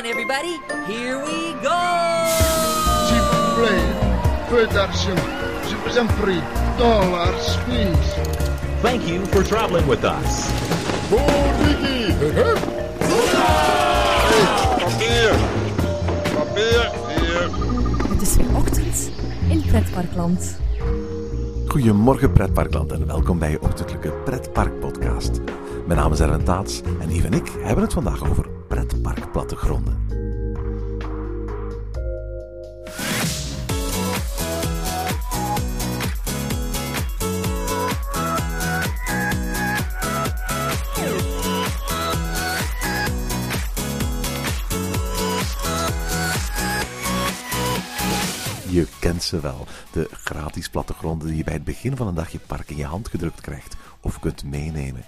[0.00, 0.60] on, everybody.
[0.86, 1.78] Here we go!
[5.84, 6.40] Vous en prie.
[6.78, 8.14] Dollars, please.
[8.82, 10.50] Thank you for traveling with us.
[14.78, 15.34] Papier!
[16.34, 16.90] Papier!
[17.08, 17.50] Hier!
[18.08, 19.10] Het is weer ochtend
[19.48, 20.58] in Pretparkland.
[21.66, 25.40] Goedemorgen pretparkland en welkom bij je ochtendelijke pretpark podcast.
[25.86, 28.49] Mijn naam is Erwin Taats en Yves en ik hebben het vandaag over
[48.70, 52.38] Je kent ze wel, de gratis plattegronden die je bij het begin van een dagje
[52.38, 55.04] park in je hand gedrukt krijgt of kunt meenemen.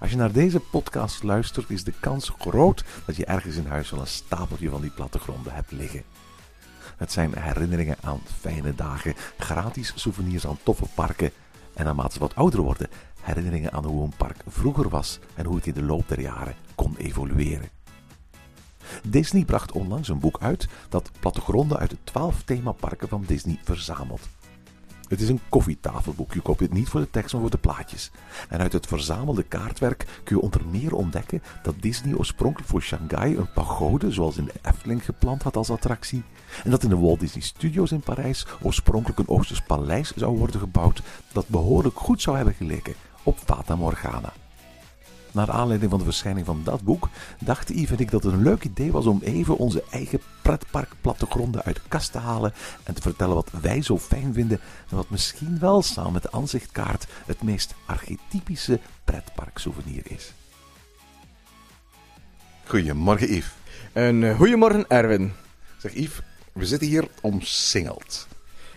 [0.00, 3.90] Als je naar deze podcast luistert, is de kans groot dat je ergens in huis
[3.90, 6.02] wel een stapeltje van die plattegronden hebt liggen.
[6.96, 11.32] Het zijn herinneringen aan fijne dagen, gratis souvenirs aan toffe parken
[11.74, 12.88] en naarmate ze wat ouder worden,
[13.20, 16.54] herinneringen aan hoe een park vroeger was en hoe het in de loop der jaren
[16.74, 17.68] kon evolueren.
[19.06, 24.28] Disney bracht onlangs een boek uit dat plattegronden uit de 12 themaparken van Disney verzamelt.
[25.10, 26.32] Het is een koffietafelboek.
[26.32, 28.10] Je koopt het niet voor de tekst, maar voor de plaatjes.
[28.48, 33.36] En uit het verzamelde kaartwerk kun je onder meer ontdekken dat Disney oorspronkelijk voor Shanghai
[33.36, 36.22] een pagode, zoals in de Efteling, gepland had als attractie.
[36.64, 40.60] En dat in de Walt Disney Studios in Parijs oorspronkelijk een Oosters paleis zou worden
[40.60, 44.32] gebouwd dat behoorlijk goed zou hebben geleken op Fata Morgana.
[45.32, 48.42] Naar aanleiding van de verschijning van dat boek dachten Yves en ik dat het een
[48.42, 53.02] leuk idee was om even onze eigen pretparkplattegronden uit de kast te halen en te
[53.02, 57.42] vertellen wat wij zo fijn vinden en wat misschien wel samen met de aanzichtkaart het
[57.42, 60.32] meest archetypische pretparksouvenir is.
[62.64, 63.50] Goedemorgen Yves.
[63.92, 65.32] Een uh, goedemorgen, Erwin.
[65.78, 66.20] Zeg Yves,
[66.52, 68.26] we zitten hier omsingeld.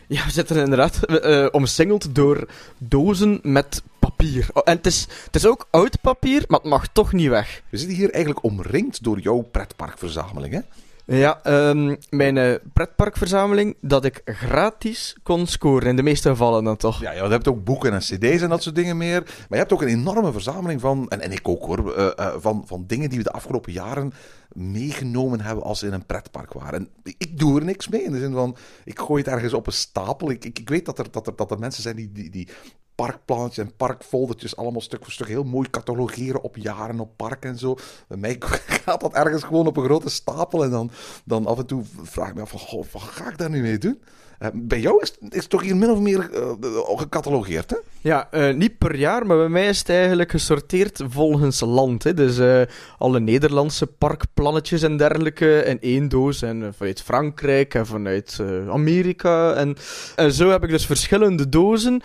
[0.07, 4.47] Ja, we zitten inderdaad uh, omsingeld door dozen met papier.
[4.53, 7.61] Oh, en het is, het is ook oud papier, maar het mag toch niet weg.
[7.69, 10.59] We zitten hier eigenlijk omringd door jouw pretparkverzameling, hè?
[11.05, 15.89] Ja, um, mijn uh, pretparkverzameling dat ik gratis kon scoren.
[15.89, 17.01] In de meeste gevallen dan toch.
[17.01, 19.21] Ja, je hebt ook boeken en cd's en dat soort dingen meer.
[19.21, 22.33] Maar je hebt ook een enorme verzameling van, en, en ik ook hoor, uh, uh,
[22.37, 24.13] van, van dingen die we de afgelopen jaren
[24.51, 26.79] meegenomen hebben als ze in een pretpark waren.
[26.79, 28.03] En ik doe er niks mee.
[28.03, 30.31] In de zin van, ik gooi het ergens op een stapel.
[30.31, 32.47] Ik, ik, ik weet dat er, dat, er, dat er mensen zijn die, die, die
[32.95, 37.57] parkplannetjes en parkfoldertjes allemaal stuk voor stuk heel mooi catalogeren op jaren op park en
[37.57, 37.77] zo.
[38.07, 38.35] Bij mij
[38.83, 40.91] gaat dat ergens gewoon op een grote stapel en dan,
[41.25, 43.61] dan af en toe vraag ik me af van, goh, wat ga ik daar nu
[43.61, 44.01] mee doen?
[44.39, 47.77] Uh, bij jou is, is het toch hier min of meer uh, gecatalogeerd, hè?
[48.01, 52.03] Ja, uh, niet per jaar, maar bij mij is het eigenlijk gesorteerd volgens land.
[52.03, 52.13] Hè.
[52.13, 52.65] Dus
[52.97, 56.41] alle Nederlandse parkplannetjes en dergelijke in één doos.
[56.41, 58.39] En vanuit Frankrijk en vanuit
[58.69, 59.53] Amerika.
[59.53, 59.75] En,
[60.15, 62.01] en zo heb ik dus verschillende dozen.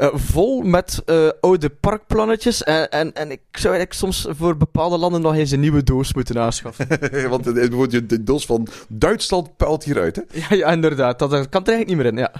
[0.00, 2.62] Uh, vol met uh, oude parkplannetjes.
[2.62, 6.14] En, en, en ik zou eigenlijk soms voor bepaalde landen nog eens een nieuwe doos
[6.14, 6.86] moeten aanschaffen.
[7.28, 10.22] Want de, de doos van Duitsland puilt hieruit, hè?
[10.32, 11.18] Ja, ja inderdaad.
[11.18, 12.32] Dat, dat kan er eigenlijk niet meer in, ja.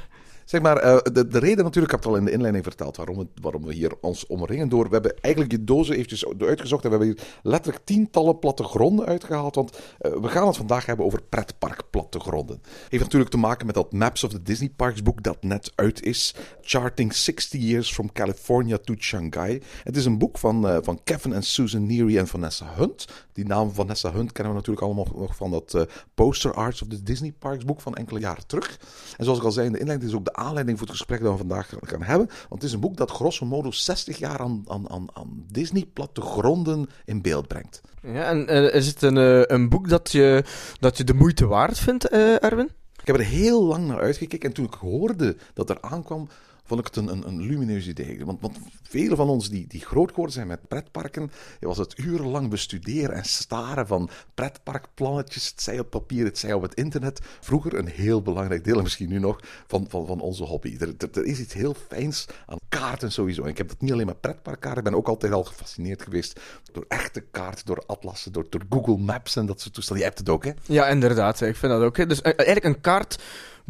[0.51, 2.97] Zeg maar, uh, de, de reden natuurlijk, ik heb het al in de inleiding verteld,
[2.97, 4.85] waarom, waarom we hier ons omringen door.
[4.85, 9.55] We hebben eigenlijk die dozen eventjes uitgezocht en we hebben hier letterlijk tientallen plattegronden uitgehaald.
[9.55, 12.63] Want uh, we gaan het vandaag hebben over pretparkplattegronden.
[12.89, 16.03] Heeft natuurlijk te maken met dat Maps of the Disney Parks boek dat net uit
[16.03, 16.35] is.
[16.61, 19.63] Charting 60 Years from California to Shanghai.
[19.83, 23.07] Het is een boek van, uh, van Kevin en Susan Neary en Vanessa Hunt.
[23.41, 27.03] Die naam Vanessa Hunt kennen we natuurlijk allemaal nog van dat Poster Arts of the
[27.03, 28.79] Disney Parks boek van enkele jaren terug.
[29.17, 31.23] En zoals ik al zei in de inleiding, is ook de aanleiding voor het gesprek
[31.23, 32.27] dat we vandaag gaan hebben.
[32.27, 36.89] Want het is een boek dat grosso modo 60 jaar aan, aan, aan, aan Disney-plattegronden
[37.05, 37.81] in beeld brengt.
[38.03, 40.45] Ja, en uh, is het een, uh, een boek dat je,
[40.81, 42.71] dat je de moeite waard vindt, uh, Erwin?
[43.01, 46.29] Ik heb er heel lang naar uitgekeken en toen ik hoorde dat er aankwam,
[46.71, 48.25] vond ik het een, een, lumineus idee.
[48.25, 52.51] Want, want velen van ons die, die groot geworden zijn met pretparken, was het urenlang
[52.51, 57.21] bestuderen en staren van pretparkplannetjes, het zij op papier, het zij op het internet.
[57.41, 60.77] Vroeger een heel belangrijk deel, en misschien nu nog, van, van, van onze hobby.
[60.79, 63.43] Er, is iets heel fijns aan kaarten sowieso.
[63.43, 66.41] En ik heb dat niet alleen met pretparkkaarten, ik ben ook altijd al gefascineerd geweest
[66.73, 70.05] door echte kaarten, door atlassen, door, Google Maps en dat soort toestanden.
[70.05, 70.53] Je hebt het ook, hè?
[70.63, 71.41] Ja, inderdaad.
[71.41, 71.97] Ik vind dat ook.
[71.97, 72.07] Hè.
[72.07, 73.19] Dus eigenlijk een kaart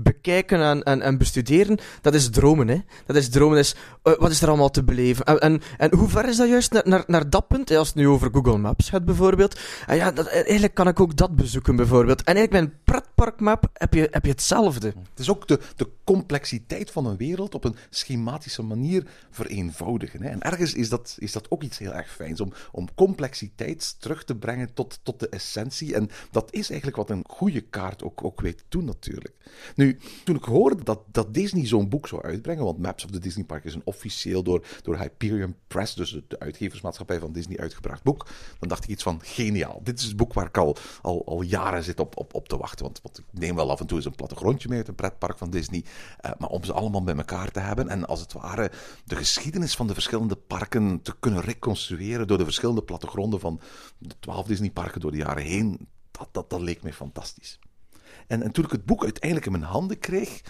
[0.02, 2.68] bekijken en, en, en bestuderen, dat is dromen.
[2.68, 2.78] Hè?
[3.06, 3.58] Dat is dromen.
[3.58, 3.64] Uh,
[4.18, 5.24] wat is er allemaal te beleven?
[5.24, 7.70] En, en, en hoe ver is dat juist naar, naar, naar dat punt?
[7.70, 9.60] Als het nu over Google Maps gaat bijvoorbeeld.
[9.86, 12.22] En ja, dat, eigenlijk kan ik ook dat bezoeken bijvoorbeeld.
[12.22, 14.86] En eigenlijk mijn pretparkmap heb je, heb je hetzelfde.
[14.86, 20.22] Het is ook de, de complexiteit van een wereld op een schematische manier vereenvoudigen.
[20.22, 20.28] Hè.
[20.28, 24.24] En ergens is dat, is dat ook iets heel erg fijns, om, om complexiteit terug
[24.24, 25.94] te brengen tot, tot de essentie.
[25.94, 29.34] En dat is eigenlijk wat een goede kaart ook, ook weet doen natuurlijk.
[29.74, 29.89] Nu,
[30.24, 33.44] toen ik hoorde dat, dat Disney zo'n boek zou uitbrengen, want Maps of the Disney
[33.44, 38.26] Park is een officieel door, door Hyperion Press, dus de, uitgeversmaatschappij van Disney, uitgebracht boek,
[38.58, 39.80] dan dacht ik iets van geniaal.
[39.82, 42.56] Dit is het boek waar ik al, al, al jaren zit op, op, op te
[42.56, 42.84] wachten.
[42.84, 45.38] Want, want ik neem wel af en toe eens een plattegrondje mee uit een pretpark
[45.38, 45.84] van Disney.
[46.20, 48.70] eh, maar om ze allemaal bij elkaar te hebben en als het ware
[49.04, 53.60] de geschiedenis van de verschillende parken te kunnen reconstrueren door de verschillende plattegronden van
[53.98, 57.58] de twaalf Disneyparken door de jaren heen, dat, dat, dat leek mij fantastisch.
[58.26, 60.40] En, en toen ik het boek uiteindelijk in mijn handen kreeg,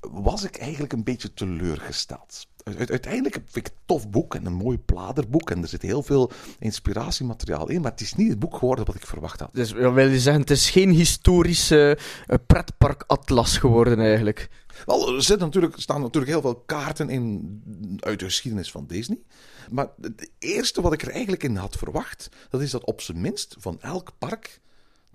[0.00, 2.46] was ik eigenlijk een beetje teleurgesteld.
[2.64, 6.02] Uiteindelijk vind ik het een tof boek en een mooi bladerboek en er zit heel
[6.02, 9.48] veel inspiratiemateriaal in, maar het is niet het boek geworden wat ik verwacht had.
[9.52, 14.48] Dus wil je zeggen, het is geen historische eh, pretparkatlas geworden eigenlijk.
[14.86, 17.60] Wel, er zitten natuurlijk, staan natuurlijk heel veel kaarten in
[18.00, 19.22] uit de geschiedenis van Disney.
[19.70, 23.20] Maar het eerste wat ik er eigenlijk in had verwacht, dat is dat op zijn
[23.20, 24.60] minst van elk park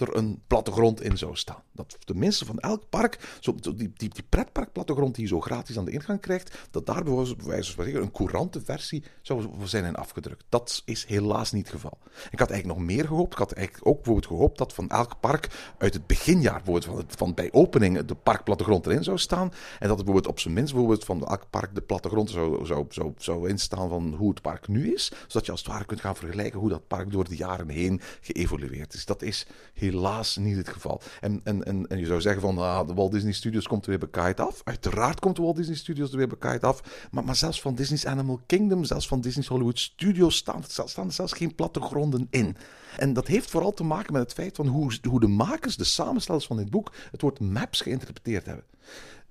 [0.01, 1.63] er een plattegrond in zou staan.
[1.71, 5.85] Dat tenminste van elk park, zo, die, die, die pretparkplattegrond die je zo gratis aan
[5.85, 10.43] de ingang krijgt, dat daar bij wijze van een courante versie zou zijn in afgedrukt.
[10.49, 11.97] Dat is helaas niet het geval.
[12.31, 13.31] Ik had eigenlijk nog meer gehoopt.
[13.31, 17.03] Ik had eigenlijk ook bijvoorbeeld gehoopt dat van elk park uit het beginjaar, bijvoorbeeld van,
[17.07, 19.51] van bij opening, de parkplattegrond erin zou staan.
[19.79, 23.13] En dat bijvoorbeeld op zijn minst bijvoorbeeld van elk park de plattegrond zou, zou, zou,
[23.17, 25.11] zou instaan van hoe het park nu is.
[25.27, 28.01] Zodat je als het ware kunt gaan vergelijken hoe dat park door de jaren heen
[28.21, 29.05] geëvolueerd is.
[29.05, 29.47] Dat is
[29.89, 31.01] helaas niet het geval.
[31.19, 33.89] En, en, en, en je zou zeggen van ah, de Walt Disney Studios komt er
[33.89, 34.61] weer bekaaid af.
[34.63, 37.07] Uiteraard komt de Walt Disney Studios er weer bekaaid af.
[37.11, 41.13] Maar, maar zelfs van Disney's Animal Kingdom, zelfs van Disney's Hollywood Studios staan, staan er
[41.13, 42.55] zelfs geen plattegronden in.
[42.97, 45.83] En dat heeft vooral te maken met het feit van hoe, hoe de makers, de
[45.83, 48.65] samenstellers van dit boek, het woord maps geïnterpreteerd hebben.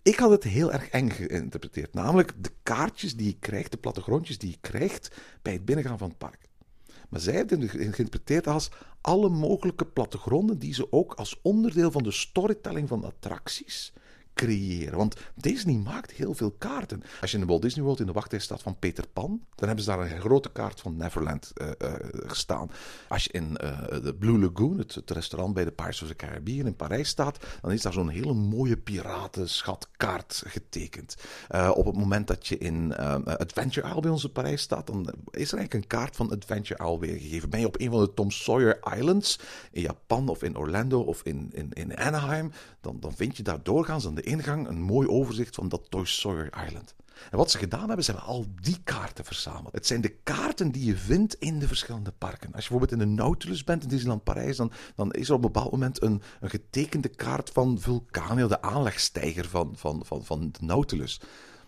[0.02, 1.94] Ik had het heel erg eng geïnterpreteerd.
[1.94, 6.08] Namelijk de kaartjes die je krijgt, de plattegrondjes die je krijgt bij het binnengaan van
[6.08, 6.47] het park.
[7.08, 8.70] Maar zij hebben het geïnterpreteerd als
[9.00, 13.92] alle mogelijke plattegronden die ze ook als onderdeel van de storytelling van attracties
[14.38, 14.98] creëren.
[14.98, 17.02] Want Disney maakt heel veel kaarten.
[17.20, 19.66] Als je in de Walt Disney World in de wachtrij staat van Peter Pan, dan
[19.66, 21.94] hebben ze daar een grote kaart van Neverland eh, eh,
[22.26, 22.70] gestaan.
[23.08, 26.66] Als je in eh, de Blue Lagoon, het, restaurant bij de Pirates of the Caribbean
[26.66, 31.16] in Parijs staat, dan is daar zo'n hele mooie piratenschatkaart getekend.
[31.74, 35.00] Op het moment dat je in Adventure Isle bij ons in Parijs staat, dan
[35.30, 37.50] is er eigenlijk een kaart van Adventure Isle weergegeven.
[37.50, 39.38] Ben je op een van de Tom Sawyer Islands
[39.72, 43.62] in Japan of in Orlando of in, in, in Anaheim, dan, dan vind je daar
[43.62, 46.94] doorgaans aan de ingang een mooi overzicht van dat Tom Sawyer Island.
[47.30, 49.72] En wat ze gedaan hebben, ze hebben al die kaarten verzameld.
[49.72, 52.52] Het zijn de kaarten die je vindt in de verschillende parken.
[52.52, 55.44] Als je bijvoorbeeld in de Nautilus bent in Disneyland Parijs, dan, dan is er op
[55.44, 60.48] een bepaald moment een, een getekende kaart van Vulcania, de aanlegstijger van, van, van, van
[60.52, 61.20] de Nautilus.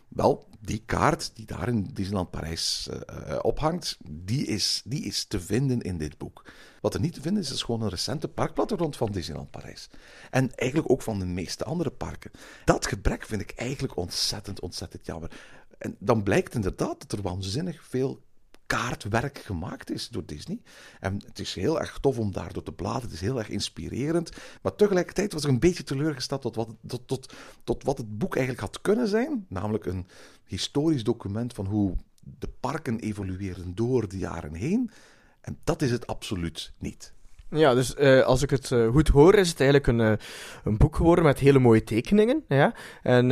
[0.08, 5.40] Wel, die kaart die daar in Disneyland Parijs eh, ophangt, die is, die is te
[5.40, 6.52] vinden in dit boek.
[6.80, 9.90] Wat er niet te vinden is, is gewoon een recente parkplattegrond van Disneyland Parijs.
[10.30, 12.30] En eigenlijk ook van de meeste andere parken.
[12.64, 15.30] Dat gebrek vind ik eigenlijk ontzettend, ontzettend jammer.
[15.78, 18.20] En dan blijkt inderdaad dat er waanzinnig veel
[18.66, 20.60] kaartwerk gemaakt is door Disney.
[21.00, 23.02] En het is heel erg tof om daardoor te bladeren.
[23.02, 24.30] Het is heel erg inspirerend.
[24.62, 27.32] Maar tegelijkertijd was ik een beetje teleurgesteld tot wat, tot, tot,
[27.64, 29.46] tot wat het boek eigenlijk had kunnen zijn.
[29.48, 30.06] Namelijk een
[30.44, 31.96] historisch document van hoe
[32.38, 34.90] de parken evolueerden door de jaren heen.
[35.40, 37.12] En dat is het absoluut niet.
[37.50, 40.26] Ja, dus eh, als ik het eh, goed hoor, is het eigenlijk een, eh,
[40.64, 42.44] een boek geworden met hele mooie tekeningen.
[42.48, 42.74] Ja?
[43.02, 43.28] En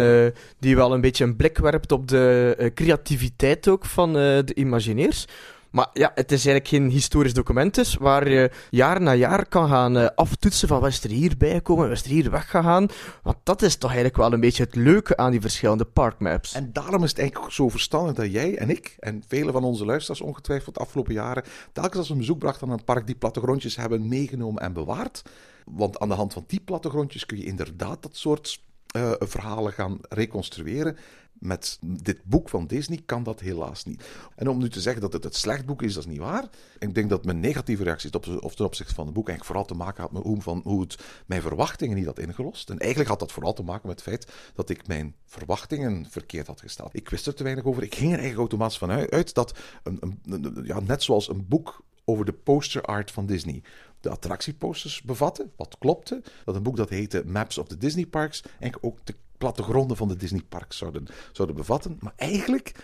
[0.59, 5.27] die wel een beetje een blik werpt op de creativiteit ook van de Imagineers.
[5.71, 9.69] Maar ja, het is eigenlijk geen historisch document dus, waar je jaar na jaar kan
[9.69, 12.87] gaan eh, aftoetsen van wat is er hierbij gekomen, wat is er hier weggegaan.
[13.23, 16.55] Want dat is toch eigenlijk wel een beetje het leuke aan die verschillende parkmaps.
[16.55, 19.85] En daarom is het eigenlijk zo verstandig dat jij en ik en vele van onze
[19.85, 23.17] luisteraars ongetwijfeld de afgelopen jaren telkens als we een bezoek brachten aan het park die
[23.17, 25.23] plattegrondjes hebben meegenomen en bewaard.
[25.65, 29.99] Want aan de hand van die plattegrondjes kun je inderdaad dat soort eh, verhalen gaan
[30.09, 30.97] reconstrueren.
[31.39, 34.05] Met dit boek van Disney kan dat helaas niet.
[34.37, 36.49] En om nu te zeggen dat het het slecht boek is, dat is niet waar.
[36.79, 39.77] Ik denk dat mijn negatieve reactie op, of ten opzichte van het boek eigenlijk vooral
[39.79, 42.71] te maken had met hoe, het mijn verwachtingen niet had ingelost.
[42.71, 46.47] En eigenlijk had dat vooral te maken met het feit dat ik mijn verwachtingen verkeerd
[46.47, 46.97] had gesteld.
[46.97, 47.83] Ik wist er te weinig over.
[47.83, 51.47] Ik ging er eigenlijk automatisch van uit dat, een, een, een- ja, net zoals een
[51.49, 53.63] boek over de poster art van Disney
[54.01, 56.23] de attractieposters bevatte, wat klopte.
[56.45, 60.09] Dat een boek dat heette Maps of the Disney Parks eigenlijk ook de plattegronden van
[60.09, 61.97] de Disney Parks zouden, zouden bevatten.
[62.01, 62.75] Maar eigenlijk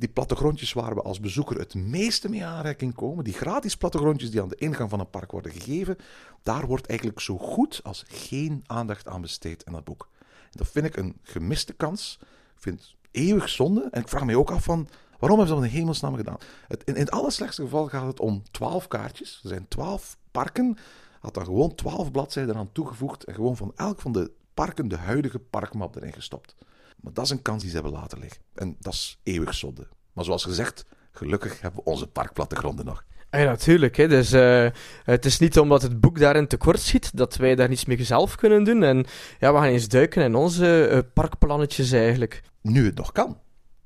[0.00, 4.42] die plattegrondjes waar we als bezoeker het meeste mee aanraking komen, die gratis plattegrondjes die
[4.42, 5.96] aan de ingang van een park worden gegeven,
[6.42, 10.08] daar wordt eigenlijk zo goed als geen aandacht aan besteed in dat boek.
[10.42, 12.18] En dat vind ik een gemiste kans.
[12.56, 13.88] Ik vind het eeuwig zonde.
[13.90, 14.88] En ik vraag me ook af van,
[15.18, 16.38] waarom hebben ze dat in hemelsnaam gedaan?
[16.68, 19.40] Het, in, in het allerslechtste geval gaat het om 12 kaartjes.
[19.42, 20.76] Er zijn 12 parken.
[21.20, 24.96] Had dan gewoon 12 bladzijden aan toegevoegd en gewoon van elk van de parken de
[24.96, 26.54] huidige parkmap erin gestopt.
[27.00, 28.42] Maar dat is een kans die ze hebben laten liggen.
[28.54, 29.88] En dat is eeuwig zonde.
[30.12, 33.04] Maar zoals gezegd, gelukkig hebben we onze parkplattegronden nog.
[33.30, 33.96] Ja, natuurlijk.
[33.96, 34.08] Hè.
[34.08, 34.66] Dus, eh,
[35.04, 38.34] het is niet omdat het boek daarin tekort schiet dat wij daar niets mee zelf
[38.34, 38.82] kunnen doen.
[38.82, 39.06] En
[39.38, 42.42] ja, we gaan eens duiken in onze eh, parkplannetjes eigenlijk.
[42.62, 43.38] Nu het nog kan.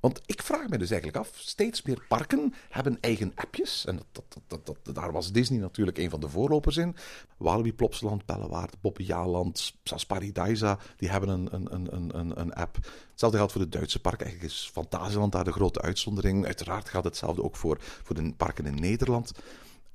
[0.04, 3.84] Want ik vraag me dus eigenlijk af, steeds meer parken hebben eigen appjes.
[3.84, 6.96] En dat, dat, dat, daar was Disney natuurlijk een van de voorlopers in.
[7.37, 9.75] Walibi, Plopsaland, Bellewaard, Bobbejaanland,
[10.06, 12.78] Paradisa, die hebben een, een, een, een, een app.
[13.11, 14.26] Hetzelfde geldt voor de Duitse parken.
[14.26, 16.46] Eigenlijk is Fantasieland daar de grote uitzondering.
[16.46, 19.32] Uiteraard gaat hetzelfde ook voor, voor de parken in Nederland.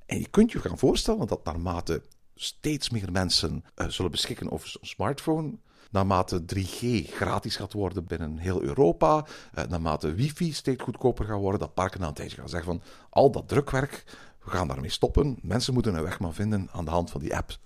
[0.06, 2.01] En je kunt je gaan voorstellen dat naarmate
[2.36, 5.58] steeds meer mensen uh, zullen beschikken over zo'n smartphone,
[5.89, 11.60] naarmate 3G gratis gaat worden binnen heel Europa, uh, naarmate wifi steeds goedkoper gaat worden,
[11.60, 14.03] dat parken aan een tijdje gaan zeggen van al dat drukwerk,
[14.43, 15.38] we gaan daarmee stoppen.
[15.41, 17.58] Mensen moeten een weg maar vinden aan de hand van die app.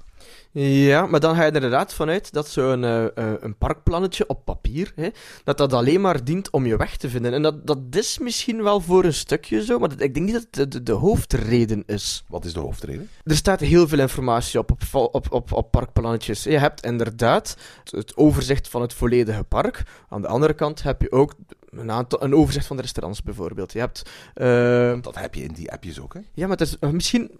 [0.51, 4.91] Ja, maar dan ga je er inderdaad vanuit dat zo'n uh, een parkplannetje op papier,
[4.95, 5.09] hè,
[5.43, 7.33] dat dat alleen maar dient om je weg te vinden.
[7.33, 10.35] En dat, dat is misschien wel voor een stukje zo, maar dat, ik denk niet
[10.35, 12.23] dat het de, de, de, hoofdreden is.
[12.27, 13.09] Wat is de hoofdreden?
[13.23, 16.43] Er staat heel veel informatie op, op, op, op, op parkplannetjes.
[16.43, 19.83] Je hebt inderdaad het overzicht van het volledige park.
[20.09, 21.33] Aan de andere kant heb je ook
[21.75, 23.73] een, aantal, een overzicht van de restaurants bijvoorbeeld.
[23.73, 26.19] Je hebt, uh, dat heb je in die appjes ook, hè?
[26.33, 27.31] Ja, maar het is uh, misschien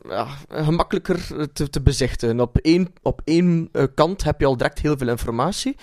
[0.49, 2.39] gemakkelijker te, te bezichten.
[2.39, 5.75] Op één, op één kant heb je al direct heel veel informatie.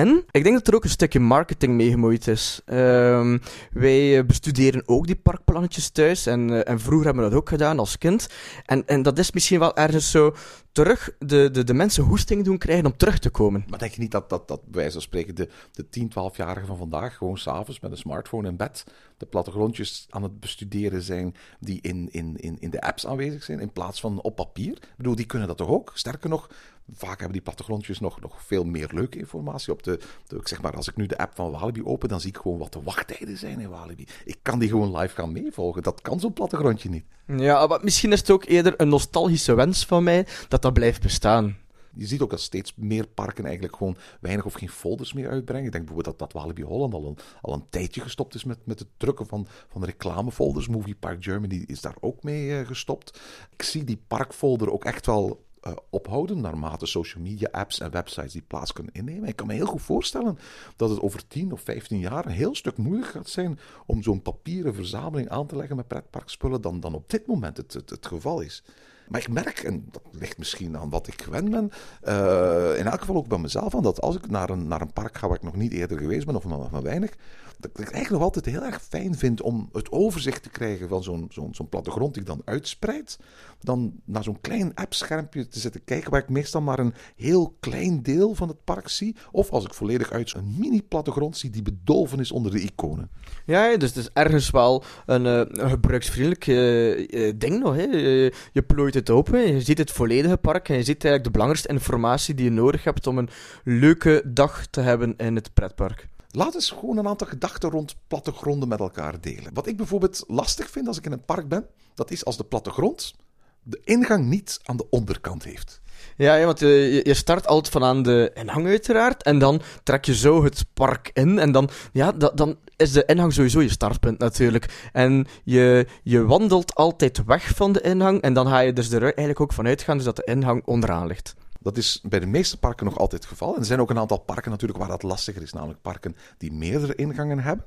[0.00, 2.60] En ik denk dat er ook een stukje marketing mee gemoeid is.
[2.66, 3.36] Uh,
[3.72, 6.26] wij bestuderen ook die parkplannetjes thuis.
[6.26, 8.28] En, uh, en vroeger hebben we dat ook gedaan als kind.
[8.66, 10.34] En, en dat is misschien wel ergens zo
[10.72, 13.64] terug de, de, de mensen hoesting doen krijgen om terug te komen.
[13.68, 16.76] Maar denk je niet dat, dat, dat wijze van spreken de, de 10, 12-jarigen van
[16.76, 18.84] vandaag gewoon s'avonds met een smartphone in bed
[19.20, 23.60] de plattegrondjes aan het bestuderen zijn die in, in, in, in de apps aanwezig zijn
[23.60, 24.72] in plaats van op papier?
[24.72, 25.92] Ik bedoel, die kunnen dat toch ook?
[25.94, 26.50] Sterker nog,
[26.92, 29.72] vaak hebben die plattegrondjes nog, nog veel meer leuke informatie.
[29.72, 30.00] Op de,
[30.42, 32.72] zeg maar, als ik nu de app van Walibi open, dan zie ik gewoon wat
[32.72, 34.06] de wachttijden zijn in Walibi.
[34.24, 35.82] Ik kan die gewoon live gaan meevolgen.
[35.82, 37.04] Dat kan zo'n plattegrondje niet.
[37.26, 41.02] Ja, maar misschien is het ook eerder een nostalgische wens van mij dat dat blijft
[41.02, 41.56] bestaan.
[41.94, 45.66] Je ziet ook dat steeds meer parken eigenlijk gewoon weinig of geen folders meer uitbrengen.
[45.66, 48.58] Ik denk bijvoorbeeld dat, dat Walibi Holland al een, al een tijdje gestopt is met,
[48.64, 50.68] met het drukken van, van reclamefolders.
[50.68, 53.20] Movie Park Germany is daar ook mee uh, gestopt.
[53.52, 58.32] Ik zie die parkfolder ook echt wel uh, ophouden naarmate social media apps en websites
[58.32, 59.28] die plaats kunnen innemen.
[59.28, 60.38] Ik kan me heel goed voorstellen
[60.76, 64.22] dat het over 10 of 15 jaar een heel stuk moeilijker gaat zijn om zo'n
[64.22, 68.40] papieren verzameling aan te leggen met pretparkspullen dan, dan op dit moment het, het geval
[68.40, 68.62] is.
[69.10, 71.70] Maar ik merk, en dat ligt misschien aan wat ik gewend ben,
[72.08, 75.18] uh, in elk geval ook bij mezelf, dat als ik naar een, naar een park
[75.18, 77.10] ga waar ik nog niet eerder geweest ben, of maar, maar weinig,
[77.58, 80.88] dat ik het eigenlijk nog altijd heel erg fijn vind om het overzicht te krijgen
[80.88, 83.18] van zo'n zo'n zo'n plattegrond die ik dan uitspreid,
[83.60, 88.02] dan naar zo'n klein appschermpje te zitten kijken waar ik meestal maar een heel klein
[88.02, 92.20] deel van het park zie, of als ik volledig uit een mini-plattegrond zie die bedolven
[92.20, 93.10] is onder de iconen.
[93.46, 97.74] Ja, dus het is ergens wel een, een gebruiksvriendelijk uh, ding nog.
[97.74, 97.82] Hè.
[97.82, 101.72] Je, je plooit open, je ziet het volledige park en je ziet eigenlijk de belangrijkste
[101.72, 103.28] informatie die je nodig hebt om een
[103.64, 106.08] leuke dag te hebben in het pretpark.
[106.30, 109.54] Laat eens gewoon een aantal gedachten rond plattegronden met elkaar delen.
[109.54, 112.44] Wat ik bijvoorbeeld lastig vind als ik in een park ben, dat is als de
[112.44, 113.14] plattegrond
[113.62, 115.80] de ingang niet aan de onderkant heeft.
[116.16, 119.22] Ja, want je, je start altijd van aan de ingang uiteraard.
[119.22, 121.38] En dan trek je zo het park in.
[121.38, 124.88] En dan, ja, da, dan is de ingang sowieso je startpunt natuurlijk.
[124.92, 128.20] En je, je wandelt altijd weg van de ingang.
[128.20, 131.06] En dan ga je dus er eigenlijk ook vanuit gaan dus dat de ingang onderaan
[131.06, 131.34] ligt.
[131.60, 133.54] Dat is bij de meeste parken nog altijd het geval.
[133.54, 136.52] En er zijn ook een aantal parken natuurlijk waar dat lastiger is, namelijk parken die
[136.52, 137.64] meerdere ingangen hebben.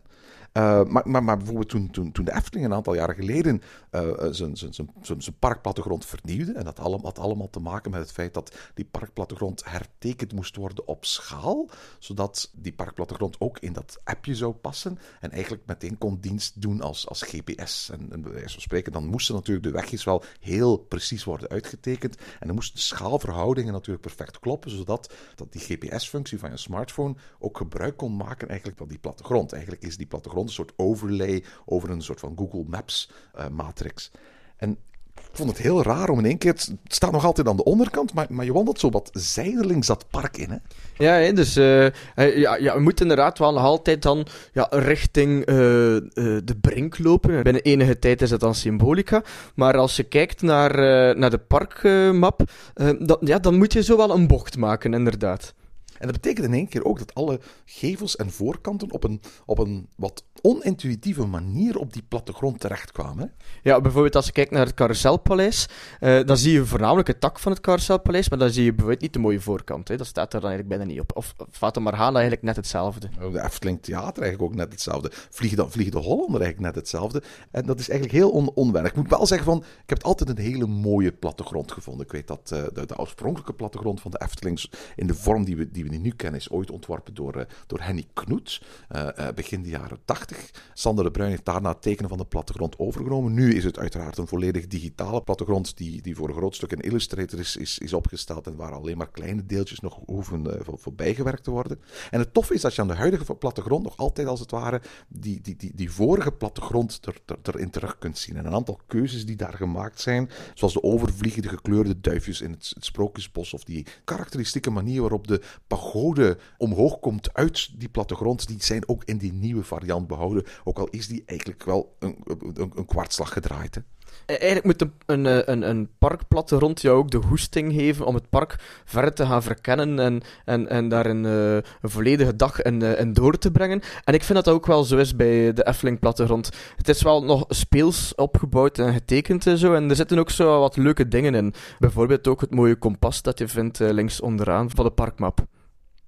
[0.58, 4.58] Uh, maar, maar, bijvoorbeeld toen, toen, toen de Efteling een aantal jaren geleden uh, zijn,
[4.58, 8.56] zijn, zijn, parkplattegrond vernieuwde, en dat allemaal, had allemaal te maken met het feit dat
[8.74, 11.70] die parkplattegrond hertekend moest worden op schaal,
[12.00, 16.82] zodat die parkplattegrond ook in dat appje zou passen en eigenlijk meteen kon dienst doen
[16.82, 17.90] als, als GPS.
[17.90, 21.50] En, en bij wijze van spreken, dan moesten natuurlijk de wegjes wel heel precies worden
[21.50, 26.58] uitgetekend en dan moesten de schaalverhoudingen natuurlijk perfect kloppen, zodat dat die GPS-functie van je
[26.58, 29.52] smartphone ook gebruik kon maken eigenlijk van die plattegrond.
[29.52, 34.12] Eigenlijk is die plattegrond een soort overlay over een soort van Google Maps uh, matrix.
[34.58, 34.78] En
[35.16, 36.52] Ik vond het heel raar om in één keer...
[36.52, 40.06] Het staat nog altijd aan de onderkant, maar, maar je wandelt zo wat zijdelings dat
[40.10, 40.58] park in, hè?
[40.98, 45.46] Ja, dus eh, eh, ja, ja, we moeten inderdaad wel nog altijd dan ja, richting
[45.46, 46.04] eh, eh,
[46.44, 47.44] de brink lopen.
[47.44, 49.24] Binnen enige tijd is het dan symbolica.
[49.56, 52.42] Maar als je kijkt naar, eh, naar de parkmap,
[52.74, 55.54] eh, ja, dan moet je zo wel een bocht maken, inderdaad.
[56.04, 59.60] En dat betekent in één keer ook dat alle gevels en voorkanten op een, op
[59.60, 63.24] een wat onintuïtieve manier op die plattegrond terechtkwamen.
[63.24, 63.70] hè.
[63.70, 65.70] Ja, bijvoorbeeld als je kijkt naar het Carouselpaleis,
[66.00, 69.02] eh, dan zie je voornamelijk het tak van het Carouselpaleis, maar dan zie je bijvoorbeeld
[69.02, 69.88] niet de mooie voorkant.
[69.88, 69.98] Hè.
[69.98, 71.18] Dat staat er dan eigenlijk bijna niet op.
[71.18, 73.10] Of Fata Morgana eigenlijk net hetzelfde.
[73.32, 75.12] De Efteling Theater eigenlijk ook net hetzelfde.
[75.30, 77.24] Vliegen de, de Hollander eigenlijk net hetzelfde.
[77.52, 78.92] En dat is eigenlijk heel on, onwennig.
[78.92, 82.06] Ik moet wel zeggen van, ik heb altijd een hele mooie plattegrond gevonden.
[82.06, 85.56] Ik weet dat eh, de, de oorspronkelijke plattegrond van de Eftelings in de vorm die
[85.56, 88.62] we, die we nu kennen, is ooit ontworpen door, eh, door Henny Knoet.
[88.88, 90.52] eh, eh, begin de jaren 80.
[90.74, 93.34] Sander de Bruin heeft daarna het tekenen van de plattegrond overgenomen.
[93.34, 96.80] Nu is het uiteraard een volledig digitale plattegrond die, die voor een groot stuk in
[96.80, 101.44] Illustrator is, is, is opgesteld en waar alleen maar kleine deeltjes nog hoeven voor, bijgewerkt
[101.44, 101.80] te worden.
[102.10, 104.82] En het tof is dat je aan de huidige plattegrond nog altijd als het ware
[105.08, 108.38] die, die, die, die vorige plattegrond er, er, erin terug kunt zien.
[108.38, 112.72] En een aantal keuzes die daar gemaakt zijn, zoals de overvliegende gekleurde duifjes in het,
[112.76, 115.42] het Sprookjesbos of die karakteristieke manier waarop de
[115.74, 120.44] pagode omhoog komt uit die plattegrond, die zijn ook in die nieuwe variant behouden.
[120.64, 122.18] Ook al is die eigenlijk wel een,
[122.54, 123.76] een, een kwartslag gedraaid.
[123.76, 123.82] Hè.
[124.26, 128.16] Eh, Eigenlijk moet een, een, eh, een, een parkplattegrond jou ook de hoesting geven om
[128.16, 132.62] het park verder te gaan verkennen en, en, en daar een, eh, een volledige dag
[132.62, 133.82] in, eh, door te brengen.
[134.04, 136.50] En ik vind dat dat ook wel zo is bij de Efteling plattegrond.
[136.76, 140.60] Het is wel nog speels opgebouwd en getekend en zo, en er zitten ook zo
[140.60, 141.54] wat leuke dingen in.
[141.80, 145.46] Bijvoorbeeld ook het mooie kompas dat je vindt eh, links onderaan van de parkmap.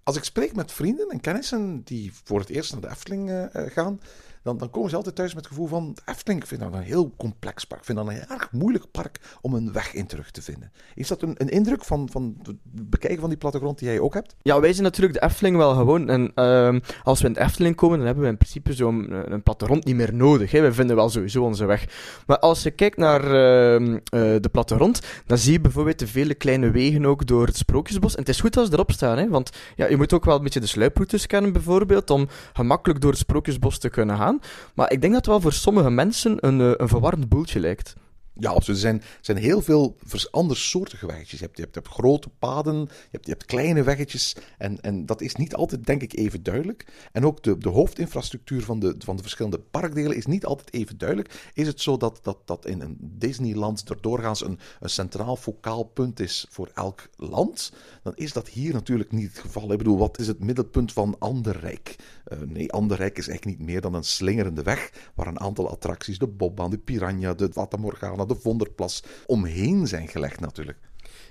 [0.06, 3.56] Als ik spreek met vrienden en kennissen die voor het eerst naar de Efteling eh,
[3.56, 4.02] eh, gaan,
[4.46, 5.98] dan, dan komen ze altijd thuis met het gevoel van...
[6.06, 7.86] Efteling, ik vind dat een heel complex park.
[7.86, 10.72] Vind dat een erg moeilijk park om een weg in terug te vinden.
[10.96, 12.56] Is dat een, een indruk van, van het
[12.90, 14.36] bekijken van die plattegrond die jij ook hebt?
[14.42, 16.10] Ja, wij zijn natuurlijk de Efteling wel gewoon.
[16.10, 19.44] En ehm, als we in de Efteling komen, dan hebben we in principe zo'n een
[19.44, 20.52] plattegrond niet meer nodig.
[20.52, 20.62] Hè.
[20.62, 21.86] We vinden wel sowieso onze weg.
[22.28, 24.02] Maar als je kijkt naar ehm, eh,
[24.42, 28.14] de plattegrond, dan zie je bijvoorbeeld de vele kleine wegen ook door het Sprookjesbos.
[28.14, 30.36] En het is goed als ze erop staan, hè, want ja, je moet ook wel
[30.36, 34.35] een beetje de sluiproutes kennen bijvoorbeeld, om gemakkelijk door het Sprookjesbos te kunnen gaan.
[34.74, 37.96] Maar ik denk dat het wel voor sommige mensen een, eh, een verwarrend boeltje lijkt.
[38.40, 38.84] Ja, absoluut.
[38.84, 39.96] Er zijn, zijn heel veel
[40.32, 41.40] andersoortige weggetjes.
[41.40, 44.36] Je hebt, je, hebt, je hebt grote paden, je hebt, je hebt kleine weggetjes.
[44.58, 46.86] En, en dat is niet altijd, denk ik, even duidelijk.
[47.12, 50.98] En ook de, de hoofdinfrastructuur van de, van de verschillende parkdelen is niet altijd even
[50.98, 51.52] duidelijk.
[51.54, 55.84] Is het zo dat, dat, dat in een Disneyland er doorgaans een, een centraal focaal
[55.84, 57.72] punt is voor elk land?
[58.04, 59.72] Dan is dat hier natuurlijk niet het geval.
[59.72, 61.96] Ik bedoel, wat is het middelpunt van Anderrijk?
[62.26, 66.18] Eh, nee, Anderrijk is eigenlijk niet meer dan een slingerende weg waar een aantal attracties,
[66.18, 70.78] de Bobbaan, de Piranha, de Fata Morgana, de Vonderplas, omheen zijn gelegd natuurlijk.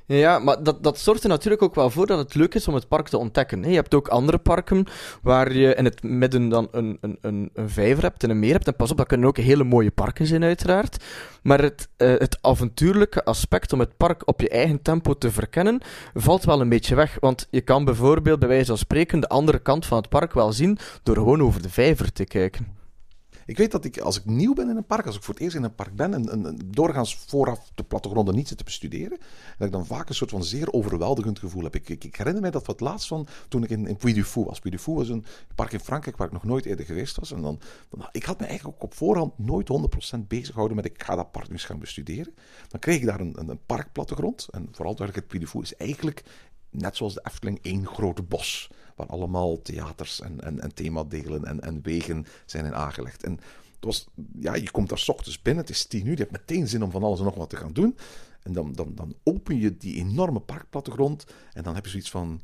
[0.06, 2.74] Ja, maar dat, dat zorgt er natuurlijk ook wel voor dat het leuk is om
[2.74, 3.62] het park te ontdekken.
[3.62, 4.86] Je hebt ook andere parken
[5.22, 8.52] waar je in het midden dan een, een, een, een vijver hebt en een meer
[8.52, 8.66] hebt.
[8.66, 11.04] En pas op, dat kunnen ook hele mooie parken zijn, uiteraard.
[11.42, 15.80] Maar het, eh, het avontuurlijke aspect om het park op je eigen tempo te verkennen,
[16.14, 17.16] valt wel een beetje weg.
[17.20, 20.52] Want je kan bijvoorbeeld, bij wijze van spreken, de andere kant van het park wel
[20.52, 22.83] zien door gewoon over de vijver te kijken.
[23.46, 25.42] Ik weet dat ik, als ik nieuw ben in een park, als ik voor het
[25.42, 29.18] eerst in een park ben, en, doorgaans vooraf de plattegronden niet zit te bestuderen,
[29.58, 31.74] dat ik dan vaak een soort van zeer overweldigend gevoel heb.
[31.74, 34.46] Ik, ik, herinner mij dat het laatst van toen ik in, in Puy du Fou
[34.46, 34.58] was.
[34.58, 37.32] Puy du Fou was een park in Frankrijk waar ik nog nooit eerder geweest was.
[37.32, 39.68] En dan, dan, ik had me eigenlijk ook op voorhand nooit
[40.16, 42.34] 100% bezig gehouden met ik ga dat park nu eens gaan bestuderen.
[42.68, 44.48] Dan kreeg ik daar een, een, een parkplattegrond.
[44.50, 46.22] En vooral duidelijk, het Puy du Fou is eigenlijk
[46.70, 48.70] net zoals de Efteling één grote bos.
[48.94, 53.22] Waar allemaal theaters en, en, en themadelen en, en wegen zijn in aangelegd.
[53.22, 54.06] En het was,
[54.40, 56.82] ja, je komt daar 's ochtends binnen, het is tien uur, je hebt meteen zin
[56.82, 57.96] om van alles en nog wat te gaan doen.
[58.42, 62.42] En dan, dan, dan open je die enorme parkplattegrond en dan heb je zoiets van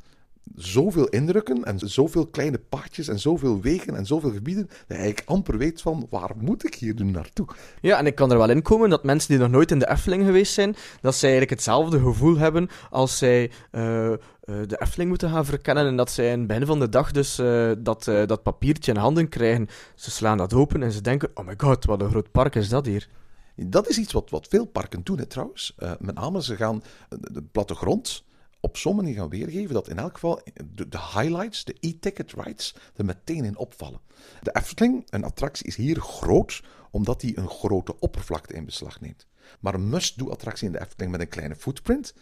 [0.55, 5.29] zoveel indrukken en zoveel kleine paadjes en zoveel wegen en zoveel gebieden, dat je eigenlijk
[5.29, 7.47] amper weet van waar moet ik hier nu naartoe.
[7.81, 9.91] Ja, en ik kan er wel in komen dat mensen die nog nooit in de
[9.91, 15.09] Efteling geweest zijn, dat zij eigenlijk hetzelfde gevoel hebben als zij eh, eh, de Efteling
[15.09, 18.05] moeten gaan verkennen en dat zij in het begin van de dag dus eh, dat,
[18.05, 19.69] dat papiertje in handen krijgen.
[19.95, 22.69] Ze slaan dat open en ze denken, oh my god, wat een groot park is
[22.69, 23.09] dat hier.
[23.57, 25.75] Dat is iets wat, wat veel parken doen, hè, trouwens.
[25.99, 28.25] Met name, ze gaan de, de plattegrond
[28.61, 30.41] op zo'n manier gaan weergeven dat in elk geval
[30.75, 34.01] de, highlights, de e-ticket rides, er meteen in opvallen.
[34.43, 39.27] De Efteling, een attractie, is hier groot omdat hij een grote oppervlakte in beslag neemt.
[39.61, 42.15] Maar een must-do-attractie in de Efteling met een kleine footprint,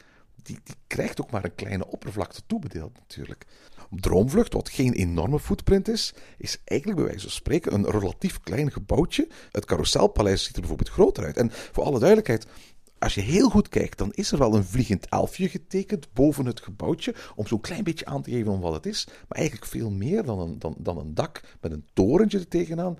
[0.42, 3.46] die, die krijgt ook maar een kleine oppervlakte toebedeeld natuurlijk.
[3.90, 8.72] Droomvlucht, wat geen enorme footprint is, is eigenlijk bij wijze van spreken een relatief klein
[8.72, 9.28] gebouwtje.
[9.52, 11.36] Het Carouselpaleis ziet er bijvoorbeeld groter uit.
[11.36, 12.46] En voor alle duidelijkheid,
[12.98, 16.60] Als je heel goed kijkt, dan is er wel een vliegend elfje getekend boven het
[16.60, 19.06] gebouwtje, om zo'n klein beetje aan te geven om wat het is.
[19.06, 22.98] Maar eigenlijk veel meer dan een, dan, dan een dak met een torentje er tegenaan,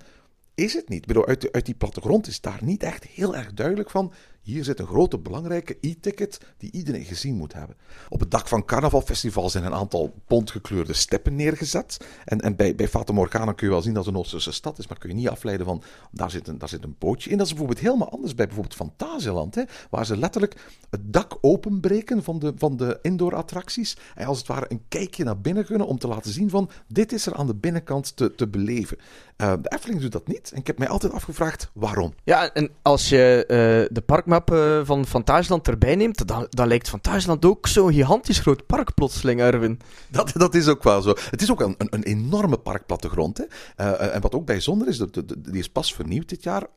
[0.55, 1.01] is het niet.
[1.01, 4.13] Ik bedoel, uit, de- uit die plattegrond is daar niet echt heel erg duidelijk van.
[4.49, 7.75] Hier zit een grote belangrijke e-ticket die iedereen gezien moet hebben.
[8.09, 11.97] Op het dak van carnavalfestival zijn een aantal bontgekleurde steppen neergezet.
[12.25, 14.79] En, en bij, bij Fata Morgana kun je wel zien dat het een Oosterse stad
[14.79, 17.37] is, maar kun je niet afleiden van daar zit, een, daar zit een bootje in.
[17.37, 20.55] Dat is bijvoorbeeld helemaal anders bij bijvoorbeeld Fantasieland, hè, waar ze letterlijk
[20.89, 23.97] het dak openbreken van de, van de indoor attracties.
[24.15, 27.11] En als het ware een kijkje naar binnen gunnen om te laten zien van dit
[27.11, 28.97] is er aan de binnenkant te, te beleven.
[29.35, 30.51] Eh, de Efteling doet dat niet.
[30.51, 32.13] En ik heb mij altijd afgevraagd waarom.
[32.23, 34.01] Ja, en als je eh, de
[34.47, 39.39] eh, van Fantasieland erbij neemt, dan, dan lijkt Fantasieland ook zo'n gigantisch groot park plotseling,
[39.39, 39.79] Erwin.
[40.09, 41.13] Dat, dat is ook wel zo.
[41.29, 43.37] Het is ook een, een, een enorme parkplattegrond.
[43.37, 43.43] Hè?
[43.75, 46.67] Eh, en wat ook bijzonder is, die is pas vernieuwd dit jaar.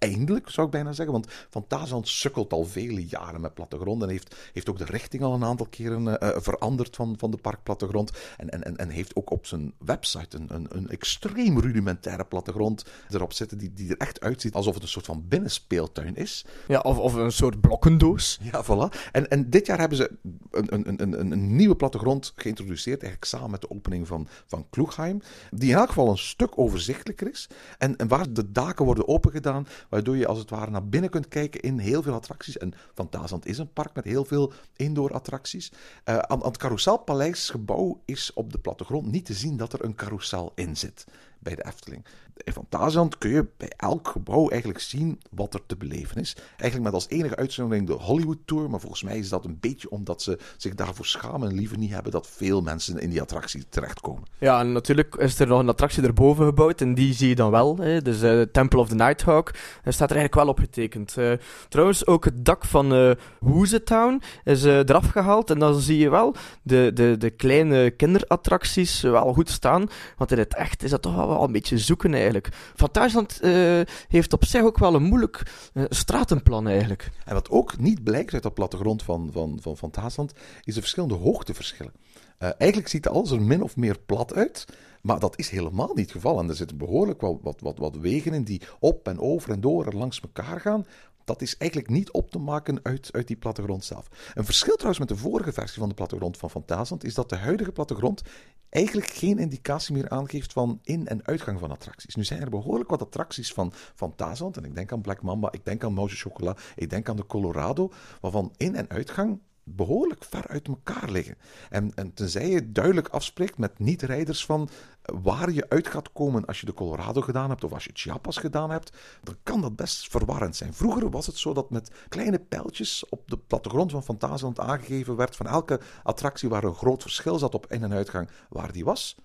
[0.00, 1.12] Eindelijk, zou ik bijna zeggen.
[1.12, 4.02] Want Fantasieland sukkelt al vele jaren met plattegrond.
[4.02, 7.30] En heeft, heeft ook de richting al een aantal keren eh, eh, veranderd van, van
[7.30, 8.10] de parkplattegrond.
[8.36, 12.84] En, en, en, en heeft ook op zijn website een, een, een extreem rudimentaire plattegrond
[13.10, 13.58] erop zitten.
[13.58, 16.44] Die, die er echt uitziet alsof het een soort van binnenspeeltuin is.
[16.68, 18.38] Ja, of, of een soort blokkendoos.
[18.42, 19.10] Ja, voilà.
[19.12, 20.10] En, en dit jaar hebben ze
[20.50, 24.66] een, een, een, een, een nieuwe plattegrond geïntroduceerd, eigenlijk samen met de opening van, van
[24.70, 29.08] Kloegheim, die in elk geval een stuk overzichtelijker is en, en waar de daken worden
[29.08, 32.58] opengedaan, waardoor je als het ware naar binnen kunt kijken in heel veel attracties.
[32.58, 35.72] En Fantasieland is een park met heel veel indoor attracties.
[36.04, 39.94] Eh, aan, aan het Carouselpaleisgebouw is op de plattegrond niet te zien dat er een
[39.94, 41.04] carousel in zit
[41.38, 42.04] bij de Efteling.
[42.44, 46.36] In Fantasieland kun je bij elk gebouw eigenlijk zien wat er te beleven is.
[46.56, 49.90] Eigenlijk met als enige uitzondering de Hollywood Tour, maar volgens mij is dat een beetje
[49.90, 53.64] omdat ze zich daarvoor schamen en liever niet hebben dat veel mensen in die attractie
[53.68, 54.22] terechtkomen.
[54.38, 57.50] Ja, en natuurlijk is er nog een attractie erboven gebouwd en die zie je dan
[57.50, 57.76] wel.
[57.76, 58.02] Hè.
[58.02, 61.16] Dus eh Temple of the Nighthawk eh, staat er eigenlijk wel op getekend.
[61.16, 61.32] Eh,
[61.68, 66.34] trouwens, ook het dak van eh Woezetown is eraf gehaald en dan zie je wel
[66.62, 69.86] de, de, de kleine kinderattracties wel goed staan.
[70.16, 72.29] Want in het echt is dat toch wel, wel een beetje zoeken eigenlijk.
[72.74, 77.10] Fantasieland eh heeft op zich ook wel een moeilijk eh, stratenplan eigenlijk.
[77.24, 80.32] En wat ook niet blijkt uit dat plattegrond van, van, van Fantasieland,
[80.64, 81.92] is de verschillende hoogteverschillen.
[82.38, 84.64] Eh, eigenlijk ziet alles er min of meer plat uit,
[85.02, 86.38] maar dat is helemaal niet het geval.
[86.38, 89.60] En er zitten behoorlijk wel wat, wat, wat wegen in die op en over en
[89.60, 90.86] door en langs elkaar gaan.
[91.24, 94.08] Dat is eigenlijk niet op te maken uit, uit die plattegrond zelf.
[94.34, 97.36] Een verschil trouwens met de vorige versie van de plattegrond van Fantasieland is dat de
[97.36, 98.22] huidige plattegrond
[98.70, 102.14] eigenlijk geen indicatie meer aangeeft van in- en uitgang van attracties.
[102.14, 105.64] Nu zijn er behoorlijk wat attracties van Fantasieland, en ik denk aan Black Mamba, ik
[105.64, 110.48] denk aan Mouse Chocolat, ik denk aan de Colorado, waarvan in- en uitgang behoorlijk ver
[110.48, 111.36] uit elkaar liggen.
[111.70, 114.68] En, en tenzij je duidelijk afspreekt met niet-rijders van
[115.02, 118.36] waar je uit gaat komen als je de Colorado gedaan hebt of als je Chiapas
[118.36, 120.74] gedaan hebt, dan kan dat best verwarrend zijn.
[120.74, 125.36] Vroeger was het zo dat met kleine pijltjes op de plattegrond van Fantasieland aangegeven werd
[125.36, 129.16] van elke attractie waar een groot verschil zat op in- en uitgang waar die was.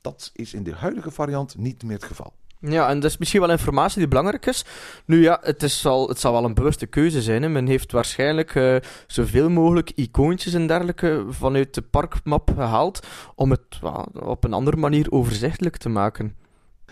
[0.00, 2.32] Dat is in de huidige variant niet meer het geval.
[2.60, 4.64] Ja, en dat is misschien wel informatie die belangrijk is.
[5.04, 7.42] Nu ja, het, is al, het zal wel een bewuste keuze zijn.
[7.42, 7.48] Hè.
[7.48, 13.78] Men heeft waarschijnlijk eh, zoveel mogelijk icoontjes en dergelijke vanuit de parkmap gehaald om het
[14.12, 16.36] op een andere manier overzichtelijk te maken.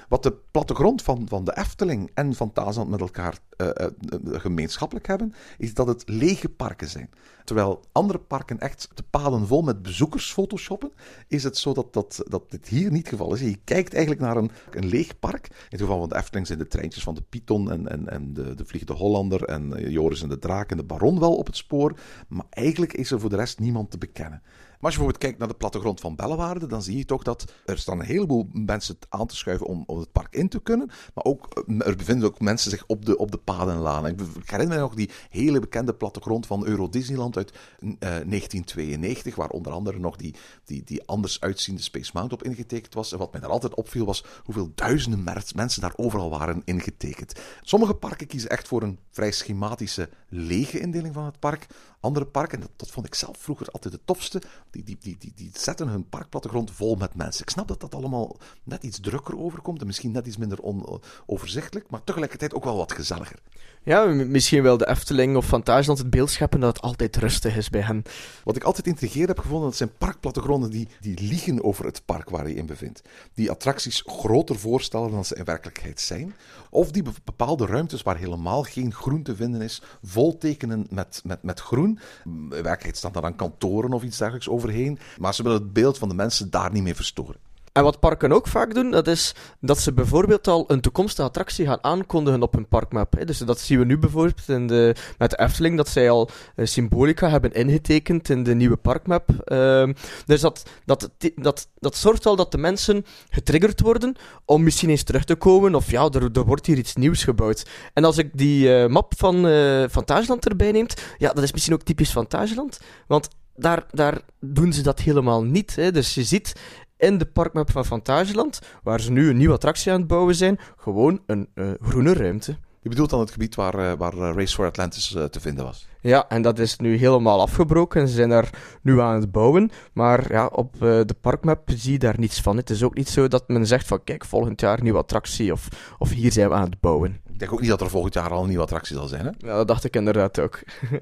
[0.08, 3.90] Wat de plattegrond van, van de Efteling en van Fantasieland met elkaar eh, eh,
[4.22, 7.10] gemeenschappelijk hebben, is dat het lege parken zijn.
[7.44, 10.92] Terwijl andere parken echt de paden vol met bezoekers photoshoppen,
[11.28, 13.40] is het zo dat, dat, dat dit hier niet het geval is.
[13.40, 15.46] Je kijkt eigenlijk naar een, een leeg park.
[15.46, 18.34] In het geval van de Efteling zijn de treintjes van de Python en, en, en
[18.34, 21.46] de, de Vliegende Hollander en eh, Joris en de Draak en de Baron wel op
[21.46, 21.98] het spoor.
[22.28, 24.42] Maar eigenlijk is er voor de rest niemand te bekennen.
[24.78, 27.52] Maar als je bijvoorbeeld kijkt naar de plattegrond van Bellewaarde, dan zie je toch dat
[27.64, 30.90] er staan een heleboel mensen aan te schuiven om, om het park in te kunnen.
[31.14, 34.10] Maar ook, eh, er bevinden ook mensen zich op de, op de paden en lanen.
[34.10, 39.50] Ik herinner me nog die hele bekende plattegrond van Euro Disneyland uit eh, 1992, waar
[39.50, 43.12] onder andere nog die, die, die anders uitziende Space Mountain op ingetekend was.
[43.12, 47.40] En wat mij daar altijd opviel was hoeveel duizenden mensen daar overal waren ingetekend.
[47.62, 51.66] Sommige parken kiezen echt voor een vrij schematische lege indeling van het park.
[52.00, 55.16] Andere parken, en dat, dat vond ik zelf vroeger altijd het tofste, die, die, die,
[55.18, 57.42] die, die zetten hun parkplattegrond vol met mensen.
[57.42, 61.00] Ik snap dat dat allemaal net iets drukker overkomt en misschien net iets minder on-
[61.26, 63.38] overzichtelijk, maar tegelijkertijd ook wel wat gezelliger.
[63.82, 67.70] Ja, misschien wil de Efteling of Fantasieland het beeld scheppen dat het altijd rustig is
[67.70, 68.02] bij hen.
[68.44, 72.30] Wat ik altijd intrigerend heb gevonden, dat zijn parkplattegronden die, die liegen over het park
[72.30, 73.02] waar je in bevindt.
[73.34, 76.34] Die attracties groter voorstellen dan ze in werkelijkheid zijn.
[76.70, 81.20] Of die be- bepaalde ruimtes waar helemaal geen groen te vinden is, vol tekenen met,
[81.24, 81.86] met, met groen.
[82.24, 84.98] In werkelijkheid staan daar dan kantoren of iets dergelijks overheen.
[85.18, 87.36] Maar ze willen het beeld van de mensen daar niet mee verstoren.
[87.78, 91.66] En wat parken ook vaak doen, dat is dat ze bijvoorbeeld al een toekomstige attractie
[91.66, 93.12] gaan aankondigen op hun parkmap.
[93.16, 93.24] Hè.
[93.24, 97.28] Dus dat zien we nu bijvoorbeeld in de, met Efteling, dat zij al eh, symbolica
[97.28, 99.30] hebben ingetekend in de nieuwe parkmap.
[99.44, 99.92] Ehm,
[100.26, 105.02] dus dat, dat, dat, dat zorgt al dat de mensen getriggerd worden om misschien eens
[105.02, 107.66] terug te komen, of ja, er, wordt hier iets nieuws gebouwd.
[107.92, 111.74] En als ik die eh, map van uh, Fantageland erbij neemt, ja, dat is misschien
[111.74, 115.76] ook typisch Fantageland, want daar, daar doen ze dat helemaal niet.
[115.76, 115.92] Hè.
[115.92, 116.52] Dus je ziet
[116.98, 120.58] in de parkmap van Fantageland, waar ze nu een nieuwe attractie aan het bouwen zijn,
[120.76, 122.56] gewoon een uh, groene ruimte.
[122.80, 125.88] Je bedoelt dan het gebied waar, uh, waar Race for Atlantis te vinden was?
[126.00, 128.00] Ja, en dat is nu helemaal afgebroken.
[128.00, 129.70] en Ze zijn daar nu aan het bouwen.
[129.92, 132.56] Maar ja, op de parkmap zie je daar niets van.
[132.56, 135.68] Het is ook niet zo dat men zegt van kijk, volgend jaar nieuwe attractie of,
[135.98, 137.20] of hier zijn we aan het bouwen.
[137.32, 139.30] Ik denk ook niet dat er volgend jaar al een nieuwe attractie zal zijn, hè?
[139.38, 140.60] Ja, dat dacht ik inderdaad ook.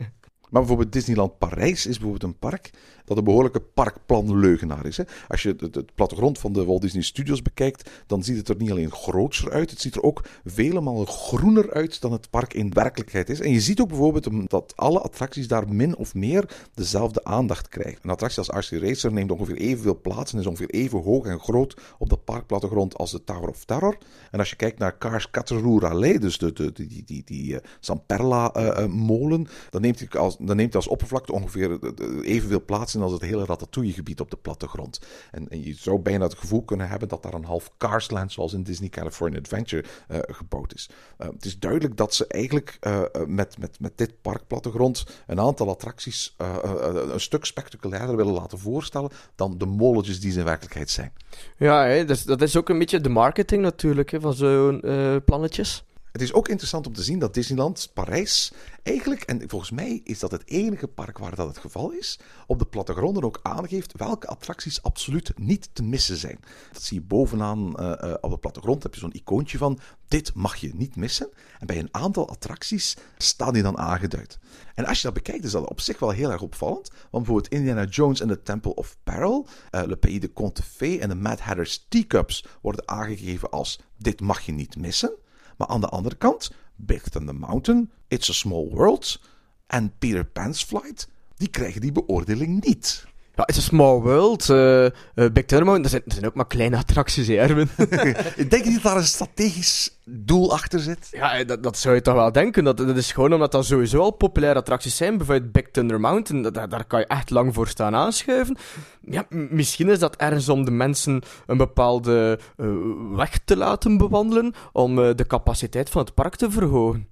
[0.50, 2.70] Maar bijvoorbeeld Disneyland Parijs is bijvoorbeeld een park
[3.06, 4.96] dat een behoorlijke parkplanleugenaar is.
[4.96, 5.04] Hè.
[5.28, 8.70] Als je het, plattegrond van de Walt Disney Studios bekijkt, dan ziet het er niet
[8.70, 12.72] alleen grootser uit, het ziet er ook vele malen groener uit dan het park in
[12.72, 13.40] werkelijkheid is.
[13.40, 18.00] En je ziet ook bijvoorbeeld dat alle attracties daar min of meer dezelfde aandacht krijgen.
[18.02, 21.40] Een attractie als RC Racer neemt ongeveer evenveel plaats en is ongeveer even hoog en
[21.40, 23.96] groot op dat parkplattegrond als de Tower of Terror.
[24.30, 27.58] En als je kijkt naar Cars Cateroux Rallye, dus de, de, die, die, die, uh,
[27.80, 31.78] Zamperla-molen, uh, dan neemt hij als, dan neemt hij als oppervlakte ongeveer
[32.22, 35.00] evenveel plaats als het hele Ratatouille-gebied op de plattegrond.
[35.30, 38.52] En, en, je zou bijna het gevoel kunnen hebben dat daar een half Carsland, zoals
[38.52, 40.90] in Disney California Adventure, uh, gebouwd is.
[41.18, 45.68] Uh, het is duidelijk dat ze eigenlijk uh, met, met, met dit parkplattegrond een aantal
[45.68, 51.12] attracties een stuk spectaculairder willen laten voorstellen dan de molletjes die ze in werkelijkheid zijn.
[51.56, 54.80] Ja, hè, dus dat is ook een beetje de marketing natuurlijk hè, van zo'n
[55.24, 55.84] plannetjes.
[56.16, 58.52] Het is ook interessant om te zien dat Disneyland Parijs
[58.82, 62.58] eigenlijk, en volgens mij is dat het enige park waar dat het geval is, op
[62.58, 66.40] de plattegronden ook aangeeft welke attracties absoluut niet te missen zijn.
[66.72, 70.34] Dat zie je bovenaan uh, uh, op de plattegrond, heb je zo'n icoontje van dit
[70.34, 71.28] mag je niet missen.
[71.58, 74.38] En bij een aantal attracties staan die dan aangeduid.
[74.74, 76.88] En als je dat bekijkt, is dat op zich wel heel erg opvallend.
[76.88, 80.98] Want bijvoorbeeld Indiana Jones en the Temple of Peril, uh, Le Pays de Conte Fées
[80.98, 85.16] en de Mad Hatter's Teacups worden aangegeven als dit mag je niet missen.
[85.56, 89.20] Maar aan de andere kant, Big Thunder Mountain, It's a Small World
[89.66, 93.06] en Peter Pan's Flight, die krijgen die beoordeling niet.
[93.36, 96.34] Ja, It's a Small World, uh, uh, Big Thunder Mountain, dat zijn, dat zijn ook
[96.34, 97.68] maar kleine attracties, hè, Erwin.
[98.36, 101.08] Ik denk niet dat daar een strategisch doel achter zit.
[101.10, 102.64] Ja, dat, dat zou je toch wel denken.
[102.64, 105.16] Dat, dat is gewoon omdat dat sowieso al populaire attracties zijn.
[105.16, 108.56] Bijvoorbeeld Big Thunder Mountain, daar kan je echt lang voor staan aanschuiven.
[109.00, 112.68] Ja, misschien is dat ergens om de mensen een bepaalde uh,
[113.16, 117.08] weg te laten bewandelen, om de capaciteit van het park te verhogen.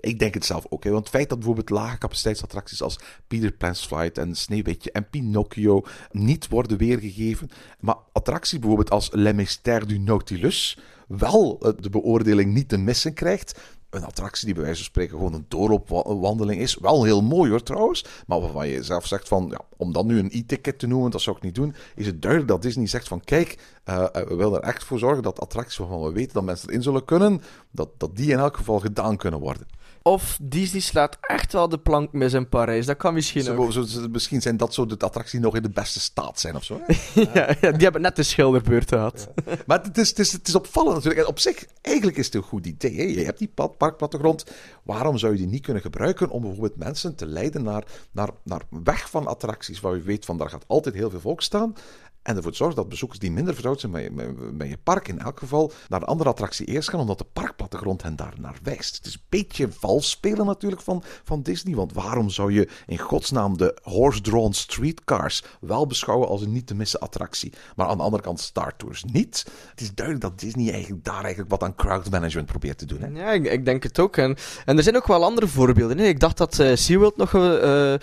[0.00, 0.84] Ik denk het zelf ook.
[0.84, 5.82] Want het feit dat bijvoorbeeld lage capaciteitsattracties als Peter Pan's Flight en Sneeuwwitje en Pinocchio
[6.10, 12.68] niet worden weergegeven, maar attracties bijvoorbeeld als Le Mystère du Nautilus wel de beoordeling niet
[12.68, 13.60] te missen krijgt,
[13.90, 16.74] een attractie die bij wijze van spreken gewoon een doorloopwandeling is.
[16.74, 18.04] Wel heel mooi hoor trouwens.
[18.26, 21.20] Maar waarvan je zelf zegt van, ja, om dan nu een e-ticket te noemen, dat
[21.20, 21.74] zou ik niet doen.
[21.94, 25.22] Is het duidelijk dat Disney zegt van, kijk, uh, we willen er echt voor zorgen
[25.22, 28.56] dat attracties waarvan we weten dat mensen erin zullen kunnen, dat, dat die in elk
[28.56, 29.66] geval gedaan kunnen worden.
[30.02, 32.86] Of Disney slaat echt wel de plank mis in Parijs.
[32.86, 33.72] Dat kan misschien zo, ook.
[33.72, 36.56] Zo, zo, misschien zijn dat zo de attracties die nog in de beste staat zijn
[36.56, 36.80] of zo.
[37.34, 39.28] ja, ja, die hebben net de schilderbeurt gehad.
[39.46, 39.56] Ja.
[39.66, 41.22] Maar het is, het, is, het is opvallend natuurlijk.
[41.22, 42.96] En op zich, eigenlijk is het een goed idee.
[42.96, 43.02] Hè?
[43.02, 44.44] Je hebt die parkplattegrond.
[44.82, 48.62] Waarom zou je die niet kunnen gebruiken om bijvoorbeeld mensen te leiden naar, naar, naar
[48.68, 51.74] weg van attracties waar je weet van daar gaat altijd heel veel volk staan.
[52.22, 54.10] En ervoor zorgt dat bezoekers die minder vertrouwd zijn met je,
[54.52, 58.02] met, je, park in elk geval naar een andere attractie eerst gaan, omdat de parkplattegrond
[58.02, 58.96] hen daar naar wijst.
[58.96, 62.98] Het is een beetje vals spelen natuurlijk van, van Disney, want waarom zou je in
[62.98, 68.02] godsnaam de horse-drawn streetcars wel beschouwen als een niet te missen attractie, maar aan de
[68.02, 69.46] andere kant Star Tours niet?
[69.70, 73.00] Het is duidelijk dat Disney eigenlijk daar eigenlijk wat aan crowd management probeert te doen.
[73.00, 73.08] Hè?
[73.08, 74.16] Ja, ik, ik, denk het ook.
[74.16, 75.98] En, en er zijn ook wel andere voorbeelden.
[75.98, 76.04] Hè.
[76.04, 77.94] Ik dacht dat uh, SeaWorld nog uh,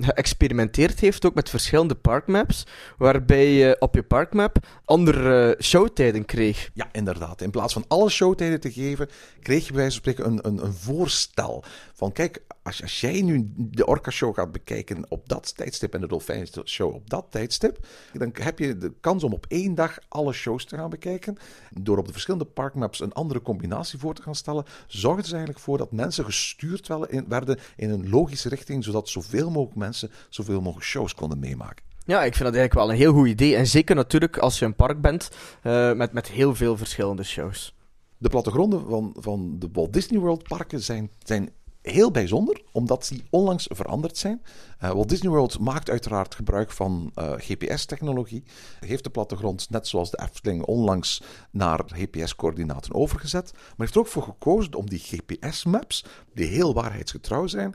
[0.00, 6.70] geëxperimenteerd heeft, ook met verschillende parkmaps, waar waarbij je op je parkmap andere showtijden kreeg.
[6.74, 7.40] Ja, inderdaad.
[7.40, 9.08] In plaats van alle showtijden te geven,
[9.42, 11.64] kreeg je bij wijze van spreken een, een, een voorstel.
[11.92, 16.06] Van kijk, als, als jij nu de Orca-show gaat bekijken op dat tijdstip en de
[16.06, 20.64] Dolfijn-show op dat tijdstip, dan heb je de kans om op één dag alle shows
[20.64, 21.36] te gaan bekijken.
[21.70, 25.64] Door op de verschillende parkmaps een andere combinatie voor te gaan stellen, zorgde ze eigenlijk
[25.64, 26.88] voor dat mensen gestuurd
[27.28, 31.87] werden in een logische richting, zodat zoveel mogelijk mensen zoveel mogelijk shows konden meemaken.
[32.08, 33.56] Ja, ik vind dat eigenlijk wel een heel goed idee.
[33.56, 35.30] En zeker natuurlijk als je een park bent
[35.62, 37.74] uh, met, met heel veel verschillende shows.
[38.18, 41.50] De plattegronden van, van de Walt Disney World parken zijn, zijn
[41.82, 44.42] heel bijzonder, omdat die onlangs veranderd zijn.
[44.82, 48.44] Uh, Walt Disney World maakt uiteraard gebruik van uh, GPS-technologie.
[48.80, 53.52] Heeft de plattegrond, net zoals de Efteling, onlangs naar GPS-coördinaten overgezet.
[53.52, 57.74] Maar heeft er ook voor gekozen om die GPS-maps, die heel waarheidsgetrouw zijn,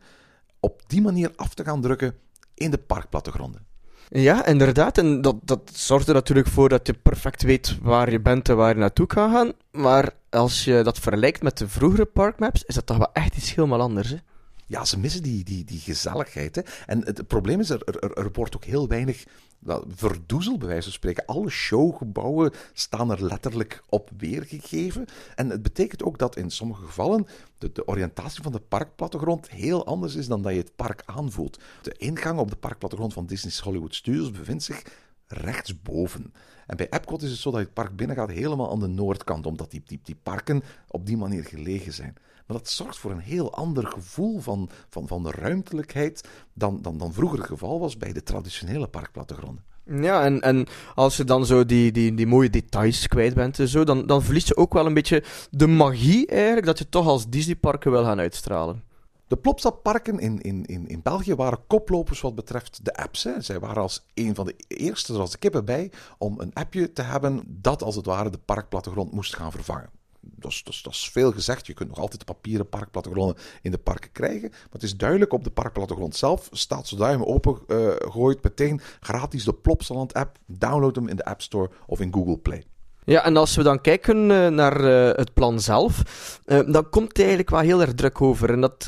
[0.59, 2.15] op die manier af te gaan drukken
[2.53, 3.71] in de parkplattegronden.
[4.15, 4.97] Ja, inderdaad.
[4.97, 8.55] En dat, dat zorgt er natuurlijk voor dat je perfect weet waar je bent en
[8.55, 9.51] waar je naartoe kan gaan.
[9.71, 13.55] Maar als je dat vergelijkt met de vroegere parkmaps, is dat toch wel echt iets
[13.55, 14.09] helemaal anders.
[14.09, 14.17] Hè?
[14.65, 16.55] Ja, ze missen die, die, die gezelligheid.
[16.55, 16.61] Hè.
[16.85, 19.23] En het, probleem is, er, er, er wordt ook heel weinig
[19.63, 21.25] wel, verdoezeld, bij wijze van spreken.
[21.25, 25.05] Alle showgebouwen staan er letterlijk op weergegeven.
[25.35, 29.85] En het betekent ook dat in sommige gevallen de, de oriëntatie van de parkplattegrond heel
[29.85, 31.59] anders is dan dat je het park aanvoelt.
[31.81, 34.83] De ingang op de parkplattegrond van Disney's Hollywood Studios bevindt zich
[35.27, 36.33] rechtsboven.
[36.67, 39.45] En bij Epcot is het zo dat je het park binnengaat helemaal aan de noordkant,
[39.45, 42.15] omdat die, die parken op die manier gelegen zijn.
[42.53, 46.97] Maar dat zorgt voor een heel ander gevoel van, van, van de ruimtelijkheid dan, dan,
[46.97, 49.63] dan vroeger het geval was bij de traditionele parkplattegronden.
[49.85, 53.67] Ja, en, en als je dan zo die, die, die mooie details kwijt bent en
[53.67, 57.07] zo, dan, dan verlies je ook wel een beetje de magie eigenlijk dat je toch
[57.07, 58.83] als Disneyparken wil gaan uitstralen.
[59.27, 63.23] De Plopsa-parken in, in, in, in België waren koplopers wat betreft de apps.
[63.23, 63.41] Hè.
[63.41, 67.01] Zij waren als een van de eerste, zoals de kippen bij, om een appje te
[67.01, 69.89] hebben dat als het ware de parkplattegrond moest gaan vervangen
[70.23, 71.67] dat is, veel gezegd.
[71.67, 74.49] Je kunt nog altijd papieren parkplattegronden in de parken krijgen.
[74.49, 79.43] Maar het is duidelijk, op de parkplattegrond zelf staat je hem open uh, meteen gratis
[79.43, 80.37] de Plopsaland app.
[80.45, 82.63] Download hem in de App Store of in Google Play.
[83.05, 86.01] Ja, en als we dan kijken uh, naar uh, het plan zelf,
[86.45, 88.49] uh, dan komt het eigenlijk wel heel erg druk over.
[88.49, 88.83] En dat,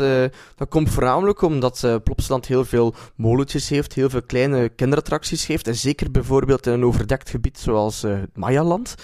[0.56, 5.67] dat komt voornamelijk omdat Plopsland heel veel molentjes heeft, heel veel kleine kinderattracties heeft.
[5.67, 8.95] En zeker bijvoorbeeld in een overdekt gebied zoals het Mayaland.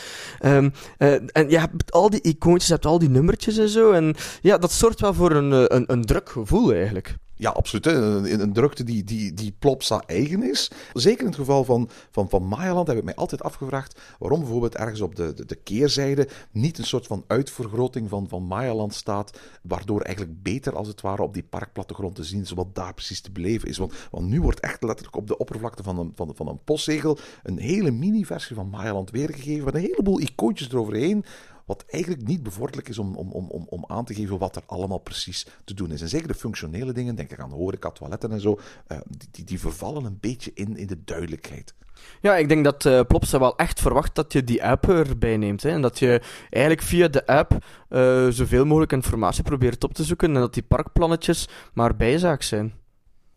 [0.45, 3.91] Um, en je hebt al die icoontjes, je hebt al die nummertjes en zo.
[3.91, 7.15] En ja, dat zorgt wel voor een, een, een druk gevoel eigenlijk.
[7.41, 7.85] Ja, absoluut.
[7.85, 10.71] Een, een drukte die, die, die Plopsa eigen is.
[10.93, 14.75] Zeker in het geval van, van, van Mayaland heb ik mij altijd afgevraagd waarom bijvoorbeeld
[14.75, 19.39] ergens op de, de, de keerzijde niet een soort van uitvergroting van, van Mayaland staat,
[19.61, 23.21] waardoor eigenlijk beter als het ware op die parkplattegrond te zien is wat daar precies
[23.21, 23.77] te beleven is.
[23.77, 27.17] Want, want nu wordt echt letterlijk op de oppervlakte van een, van, van een postzegel
[27.43, 31.25] een hele mini-versie van Mayaland weergegeven met een heleboel icoontjes eroverheen
[31.71, 34.97] wat eigenlijk niet bevorderlijk is om, om, om, om aan te geven wat er allemaal
[34.97, 36.01] precies te doen is.
[36.01, 38.97] En zeker de functionele dingen, denk ik aan de horeca, toiletten en zo, uh,
[39.31, 41.73] die, die vervallen een beetje in, in de duidelijkheid.
[42.21, 45.63] Ja, ik denk dat uh, Plopsa wel echt verwacht dat je die app erbij neemt.
[45.63, 45.69] Hè?
[45.69, 50.35] En dat je eigenlijk via de app uh, zoveel mogelijk informatie probeert op te zoeken
[50.35, 52.73] en dat die parkplannetjes maar bijzaak zijn.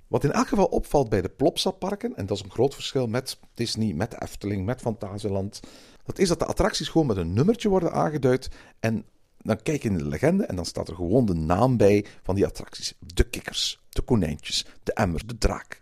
[0.09, 3.39] Wat in elk geval opvalt bij de Plopsa-parken, en dat is een groot verschil met
[3.55, 5.61] Disney, met Efteling, met Fantasieland,
[6.05, 8.49] dat is dat de attracties gewoon met een nummertje worden aangeduid.
[8.81, 9.05] En
[9.39, 12.35] dan kijk je in de legende en dan staat er gewoon de naam bij van
[12.35, 12.95] die attracties.
[12.99, 15.81] De kikkers, de konijntjes, de emmer, de draak.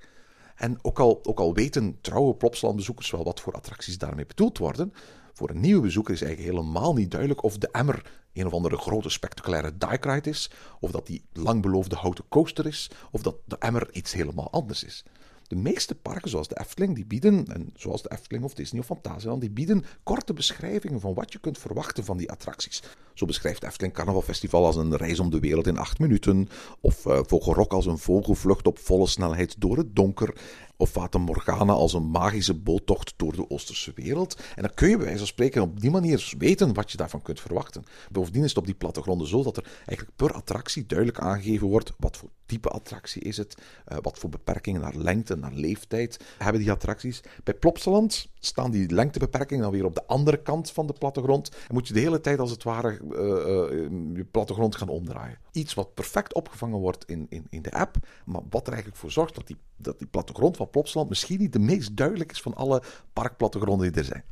[0.56, 4.92] En ook al, ook al weten trouwe Plopsaland-bezoekers wel wat voor attracties daarmee bedoeld worden,
[5.32, 8.76] voor een nieuwe bezoeker is eigenlijk helemaal niet duidelijk of de emmer een of andere
[8.76, 13.56] grote spectaculaire dike is, of dat die lang beloofde houten coaster is, of dat de
[13.58, 15.04] emmer iets helemaal anders is.
[15.52, 18.86] De meeste parken, zoals de Efteling, die bieden, en zoals de Efteling of Disney of
[18.86, 22.82] Fantasieland, die bieden korte beschrijvingen van wat je kunt verwachten van die attracties.
[23.14, 26.48] Zo beschrijft Efteling Carnaval Festival als een reis om de wereld in acht minuten,
[26.80, 30.34] of uh, Vogelrok als een vogelvlucht op volle snelheid door het donker,
[30.82, 34.40] of Fata Morgana als een magische boottocht door de Oosterse wereld.
[34.54, 37.22] En dan kun je bij wijze van spreken op die manier weten wat je daarvan
[37.22, 37.84] kunt verwachten.
[38.10, 41.92] Bovendien is het op die plattegronden zo dat er eigenlijk per attractie duidelijk aangegeven wordt
[41.98, 43.54] wat voor type attractie is het,
[43.92, 47.20] uh, wat voor beperkingen naar lengte, naar leeftijd hebben die attracties.
[47.44, 51.74] Bij Plopsaland staan die lengtebeperkingen dan weer op de andere kant van de plattegrond en
[51.74, 55.38] moet je de hele tijd als het ware uh, uh, je plattegrond gaan omdraaien.
[55.52, 59.10] Iets wat perfect opgevangen wordt in, in, in de app, maar wat er eigenlijk voor
[59.10, 62.54] zorgt dat die, dat die plattegrond van Plopsaland misschien niet de meest duidelijk is van
[62.54, 64.24] alle parkplattegronden die er zijn.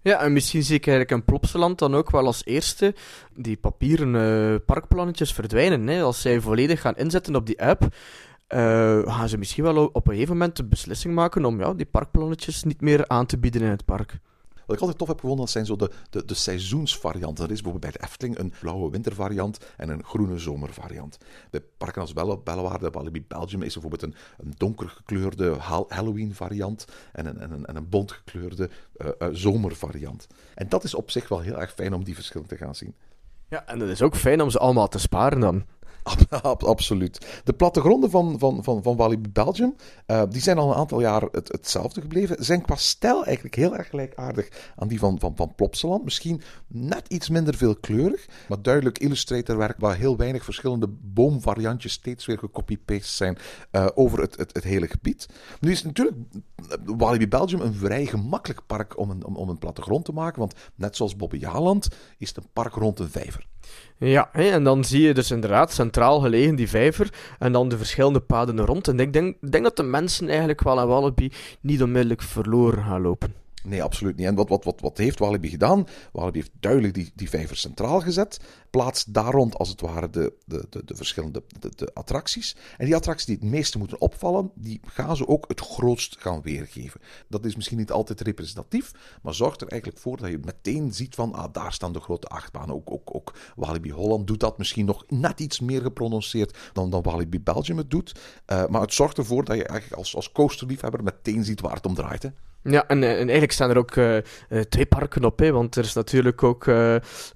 [0.00, 2.94] Ja, en misschien zie ik eigenlijk een Plopsaland dan ook wel als eerste
[3.34, 5.86] die papieren uh, parkplannetjes verdwijnen.
[5.86, 6.02] Hè?
[6.02, 7.94] Als zij volledig gaan inzetten op die app,
[9.06, 12.62] gaan ze misschien wel op een gegeven moment de beslissing maken om ja, die parkplannetjes
[12.62, 14.18] niet meer aan te bieden in het park.
[14.66, 17.44] Wat ik altijd tof heb gevonden, dat zijn zo de, de, de seizoensvarianten.
[17.44, 21.18] Er is bijvoorbeeld bij de Efteling een blauwe wintervariant en een groene zomervariant.
[21.50, 25.56] Bij parken als Bellewaarde, Walibi Belgium is er bijvoorbeeld een, een donker gekleurde
[25.88, 30.26] Halloween variant en een, en een, en een bont gekleurde uh, uh, zomervariant.
[30.54, 32.94] En dat is op zich wel heel erg fijn om die verschillen te gaan zien.
[33.48, 35.64] Ja, en het is ook fijn om ze allemaal te sparen dan.
[36.06, 37.40] Ab- ab- absoluut.
[37.44, 39.74] De plattegronden van, van, van, van Walibi Belgium,
[40.06, 42.44] eh, die zijn al een aantal jaar het, hetzelfde gebleven.
[42.44, 46.04] Zijn qua stijl eigenlijk heel erg gelijkaardig aan die van, van, van Plopsaland.
[46.04, 52.38] Misschien net iets minder veelkleurig, maar duidelijk illustratorwerk waar heel weinig verschillende boomvariantjes steeds weer
[52.38, 53.38] gecopy-paste zijn
[53.70, 55.28] eh, over het, het, het hele gebied.
[55.60, 56.16] Nu is natuurlijk
[56.68, 60.38] eh, Walibi Belgium een vrij gemakkelijk park om een, om, om een plattegrond te maken,
[60.38, 61.88] want net zoals Bobbejaanland
[62.18, 63.46] is het een park rond een vijver.
[63.98, 68.20] Ja, en dan zie je dus inderdaad centraal gelegen die vijver en dan de verschillende
[68.20, 68.88] paden rond.
[68.88, 73.02] En ik denk, denk dat de mensen eigenlijk wel aan Wallaby niet onmiddellijk verloren gaan
[73.02, 73.45] lopen.
[73.66, 74.26] Nee, absoluut niet.
[74.26, 75.86] En wat, wat, wat, wat heeft Walibi gedaan?
[76.12, 78.40] Walibi heeft duidelijk die, die vijver centraal gezet.
[78.70, 82.56] Plaatst daar rond, als het ware, de, de, de, de verschillende de, de attracties.
[82.78, 86.42] En die attracties die het meeste moeten opvallen, die gaan ze ook het grootst gaan
[86.42, 87.00] weergeven.
[87.28, 88.92] Dat is misschien niet altijd representatief,
[89.22, 92.26] maar zorgt er eigenlijk voor dat je meteen ziet van, ah, daar staan de grote
[92.26, 92.74] achtbanen.
[92.74, 97.02] Ook, ook, ook Walibi Holland doet dat misschien nog net iets meer geprononceerd dan, dan
[97.02, 98.14] Walibi Belgium het doet.
[98.46, 101.86] Uh, maar het zorgt ervoor dat je eigenlijk als, als coasterliefhebber meteen ziet waar het
[101.86, 102.22] om draait.
[102.22, 102.28] Hè.
[102.66, 104.22] Ja, en, en eigenlijk staan er ook uh, uh,
[104.60, 106.64] twee parken op, hè, want er is natuurlijk ook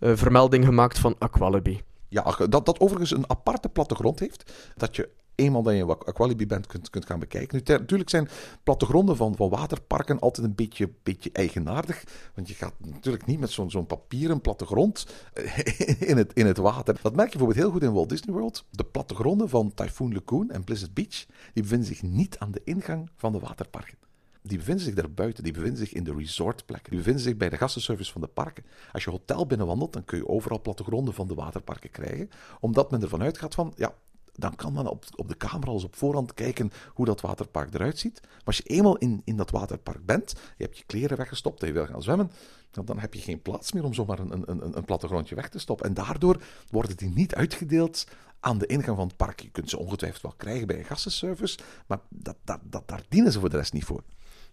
[0.00, 1.80] vermelding gemaakt van Aqualibi.
[2.08, 5.08] Ja, dat, dat overigens een aparte plattegrond heeft, dat je
[5.40, 7.62] eenmaal dat je Aqualibi bent kunt, kunt gaan bekijken.
[7.66, 8.28] Nu, natuurlijk zijn
[8.62, 12.04] plattegronden van, van waterparken altijd een beetje, beetje eigenaardig,
[12.34, 15.06] want je gaat natuurlijk niet met zo'n zo'n papieren plattegrond
[16.10, 16.98] in het, in het water.
[17.02, 18.64] Dat merk je bijvoorbeeld heel goed in Walt Disney World.
[18.70, 23.10] De plattegronden van Typhoon Lagoon en Blizzard Beach, die bevinden zich niet aan de ingang
[23.16, 24.09] van de waterparken.
[24.42, 27.48] Die bevinden zich daar buiten, die bevinden zich in de resortplekken, die bevinden zich bij
[27.48, 28.64] de gastenservice van de parken.
[28.92, 32.30] Als je hotel binnenwandelt, dan kun je overal plattegronden van de waterparken krijgen,
[32.60, 33.94] omdat men ervan uitgaat van, ja,
[34.40, 38.20] dan kan men op, de camera als op voorhand kijken hoe dat waterpark eruit ziet.
[38.22, 41.66] Maar als je eenmaal in, in dat waterpark bent, je hebt je kleren weggestopt en
[41.66, 42.30] je wil gaan zwemmen,
[42.70, 45.48] dan, dan heb je geen plaats meer om zomaar een, een, een, een plattegrondje weg
[45.48, 45.86] te stoppen.
[45.86, 48.06] En daardoor worden die niet uitgedeeld
[48.40, 49.40] aan de ingang van het park.
[49.40, 53.32] Je kunt ze ongetwijfeld wel krijgen bij een gastenservice, maar dat, dat, dat, daar dienen
[53.32, 54.02] ze voor de rest niet voor.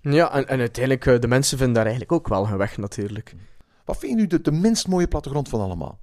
[0.01, 3.35] Ja, en, en uiteindelijk, uh, de mensen vinden daar eigenlijk ook wel hun weg natuurlijk.
[3.85, 5.99] Wat vind je nu de, de minst mooie plattegrond van allemaal?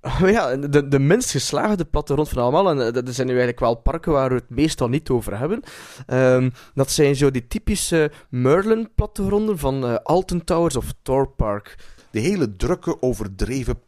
[0.00, 3.74] Oh ja, de, de minst geslaagde plattegrond van allemaal, en dat zijn nu eigenlijk wel
[3.74, 5.62] parken waar we het meestal niet over hebben.
[6.06, 11.78] Um, dat zijn zo die typische Merlin-plattegronden van uh, Alton Towers of Thor Park.
[12.10, 13.78] De hele drukke, overdreven,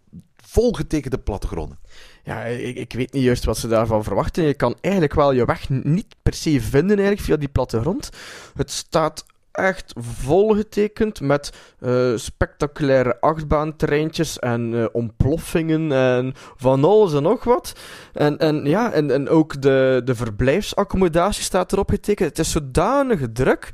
[0.57, 1.79] volgetekende plattegronden.
[2.25, 4.45] Ja, ik, ik, weet niet juist wat ze daarvan verwachten.
[4.45, 8.11] Je kan eigenlijk wel je weg niet per se vinden eigenlijk via die plattegrond.
[8.55, 17.23] Het staat echt volgetekend met uh, spectaculaire achtbaantreintjes en uh, ontploffingen en van alles en
[17.23, 17.73] nog wat.
[18.13, 22.29] En, en ja, en, en ook de, de verblijfsaccommodatie staat erop getekend.
[22.29, 23.71] Het is zodanig druk.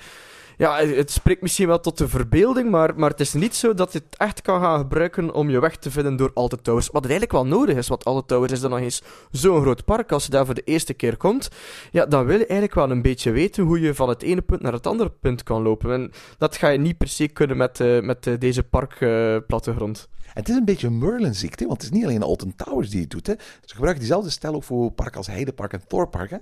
[0.56, 3.92] Ja, het spreekt misschien wel tot de verbeelding, maar, maar het is niet zo dat
[3.92, 6.88] je het echt kan gaan gebruiken om je weg te vinden door Alte Towers.
[6.88, 10.12] Wat eigenlijk wel nodig is, want Alte Towers is dan nog eens zo'n groot park.
[10.12, 11.48] Als je daar voor de eerste keer komt,
[11.90, 14.62] ja, dan wil je eigenlijk wel een beetje weten hoe je van het ene punt
[14.62, 15.92] naar het andere punt kan lopen.
[15.92, 20.08] En dat ga je niet per se kunnen met, uh, met uh, deze parkplattegrond.
[20.08, 23.00] En het is een beetje een Merlin-ziekte, want het is niet alleen Alton Towers die
[23.00, 23.26] het doet.
[23.26, 23.34] Hè.
[23.64, 26.30] Ze gebruiken diezelfde stijl ook voor parken als Heidepark en Thorpark.
[26.30, 26.36] Hè.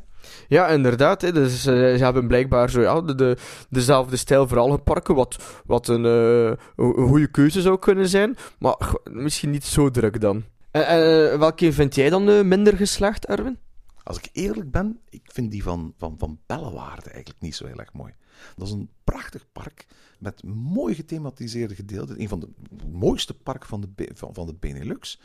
[0.49, 1.23] Ja, inderdaad.
[1.23, 1.33] Hè.
[1.33, 3.37] Dus, uh, ze hebben blijkbaar zo, de, de,
[3.69, 8.37] dezelfde stijl voor alle parken, wat, wat een, uh, een goede keuze zou kunnen zijn.
[8.59, 8.77] Maar
[9.11, 10.45] misschien niet zo druk dan.
[10.71, 13.59] En welke vind jij dan minder geslaagd, Erwin?
[14.03, 17.79] Als ik eerlijk ben, ik vind die van, van, van Bellewaarde eigenlijk niet zo heel
[17.79, 18.15] erg mooi.
[18.57, 19.87] Dat is een prachtig park
[20.19, 22.21] met mooi gethematiseerde gedeelten.
[22.21, 22.49] Een van de
[22.91, 25.21] mooiste parken van de, van, van de Benelux.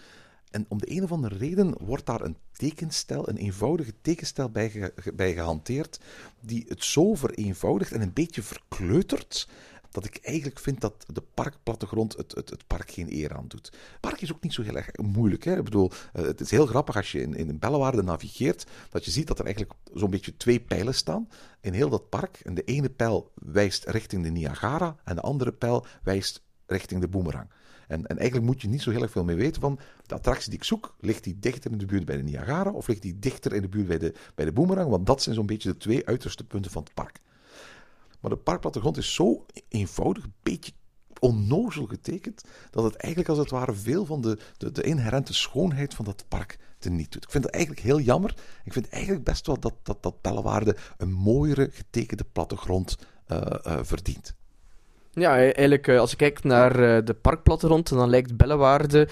[0.51, 4.91] En om de een of andere reden wordt daar een tekenstijl, een eenvoudige tekenstijl bij,
[5.13, 5.99] bij gehanteerd,
[6.41, 9.49] die het zo vereenvoudigt en een beetje verkleutert,
[9.95, 13.65] dat ik eigenlijk vind dat de parkplattegrond het, het, het park geen eer aan doet.
[13.65, 15.43] Het park is ook niet zo heel erg moeilijk.
[15.43, 15.57] Hè?
[15.57, 19.27] Ik bedoel, het is heel grappig als je in, in Bellewaarde navigeert, dat je ziet
[19.27, 21.29] dat er eigenlijk zo'n beetje twee pijlen staan
[21.61, 22.39] in heel dat park.
[22.43, 27.07] En de ene pijl wijst richting de Niagara en de andere pijl wijst richting de
[27.07, 27.49] Boomerang.
[27.87, 30.49] En, en, eigenlijk moet je niet zo heel erg veel meer weten van de attractie
[30.49, 33.19] die ik zoek, ligt die dichter in de buurt bij de Niagara of ligt die
[33.19, 34.89] dichter in de buurt bij de, bij de Boomerang?
[34.89, 37.19] Want dat zijn zo'n beetje de twee uiterste punten van het park.
[38.25, 40.71] Maar de parkplattegrond is zo eenvoudig, een beetje
[41.19, 45.93] onnozel getekend, dat het eigenlijk als het ware veel van de, de, de inherente schoonheid
[45.93, 47.23] van dat park teniet doet.
[47.23, 48.35] Ik vind het eigenlijk heel jammer.
[48.63, 52.97] Ik vind eigenlijk best wel dat, dat, dat Bellewaarde een mooiere getekende plattegrond
[53.27, 54.35] uh, uh, verdient.
[55.15, 59.07] Ja, e- eigenlijk, eh, als je kijkt naar eh, de parkplattegrond, dan lijkt Bellewaarde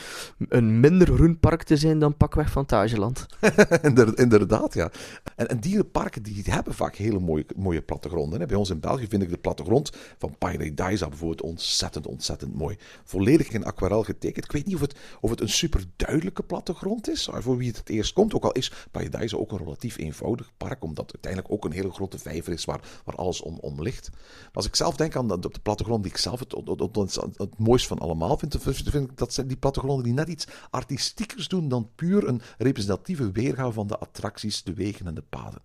[0.50, 3.26] een minder groen park te zijn dan pakweg Fantageland.
[3.82, 4.92] Inder- Inderdaad, ja.
[5.36, 8.48] En, en dierenparken die hebben vaak hele mooie, mooie plattegronden.
[8.48, 12.78] Bij ons in België vind ik de plattegrond van Paradise bijvoorbeeld ontzettend, ontzettend mooi.
[13.04, 14.46] Volledig in aquarel getekend.
[14.46, 17.68] Ik weet niet of het, of het een super duidelijke plattegrond is, maar voor wie
[17.68, 18.34] het het eerst komt.
[18.34, 21.92] Ook al is Paradise ook een relatief eenvoudig park, omdat het uiteindelijk ook een hele
[21.92, 24.10] grote vijver is waar, waar alles om, om ligt.
[24.12, 26.96] Maar als ik zelf denk aan de, de plattegrond die ik zelf het, het, het,
[26.96, 31.68] het, het mooist van allemaal vind, dat zijn die plattegronden die net iets artistiekers doen
[31.68, 35.62] dan puur een representatieve weergave van de attracties, de wegen en de paden.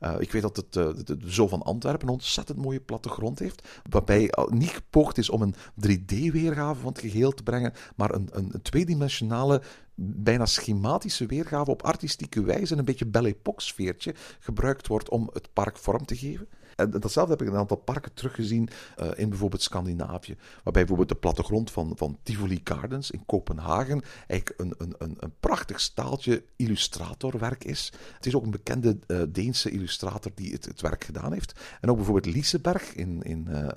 [0.00, 3.38] Uh, ik weet dat het uh, de, de Zoo van Antwerpen een ontzettend mooie plattegrond
[3.38, 5.54] heeft, waarbij niet gepoogd is om een
[5.88, 9.62] 3D-weergave van het geheel te brengen, maar een, een, een tweedimensionale,
[9.94, 15.52] bijna schematische weergave op artistieke wijze, een beetje Belle Époque sfeertje, gebruikt wordt om het
[15.52, 16.48] park vorm te geven.
[16.76, 18.68] En datzelfde heb ik in een aantal parken teruggezien
[19.00, 20.36] uh, in bijvoorbeeld Scandinavië.
[20.54, 25.32] Waarbij bijvoorbeeld de plattegrond van, van Tivoli Gardens in Kopenhagen eigenlijk een, een, een, een
[25.40, 27.92] prachtig staaltje illustratorwerk is.
[28.16, 31.60] Het is ook een bekende uh, Deense illustrator die het, het werk gedaan heeft.
[31.80, 33.68] En ook bijvoorbeeld Liseberg in, in uh,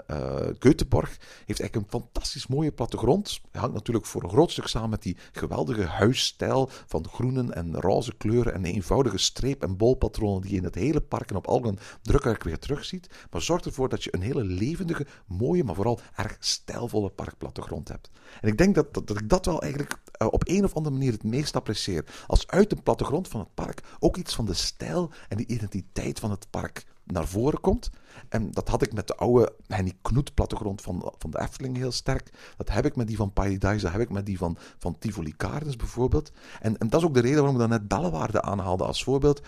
[0.59, 1.09] Göteborg
[1.45, 3.39] heeft eigenlijk een fantastisch mooie plattegrond.
[3.51, 7.79] Het hangt natuurlijk voor een groot stuk samen met die geweldige huisstijl van groenen en
[7.79, 11.65] roze kleuren en eenvoudige streep- en bolpatronen die in het hele park en op al
[11.65, 13.27] een drukwerk weer terugziet.
[13.31, 18.09] Maar zorg ervoor dat je een hele levendige, mooie, maar vooral erg stijlvolle parkplattegrond hebt.
[18.41, 20.95] En ik denk dat, dat, dat ik dat wel eigenlijk uh, op een of andere
[20.95, 22.05] manier het meest apprecieer.
[22.27, 26.19] Als uit de plattegrond van het park ook iets van de stijl en de identiteit
[26.19, 27.89] van het park naar voren komt.
[28.29, 31.91] En dat had ik met de oude Henny Knoet plattegrond van, van de Efteling heel
[31.91, 32.29] sterk.
[32.57, 35.33] Dat heb ik met die van Paradise, dat heb ik met die van, van Tivoli
[35.37, 36.31] Gardens bijvoorbeeld.
[36.61, 39.41] En, en dat is ook de reden waarom ik dan net Bellewaarde aanhaalde als voorbeeld.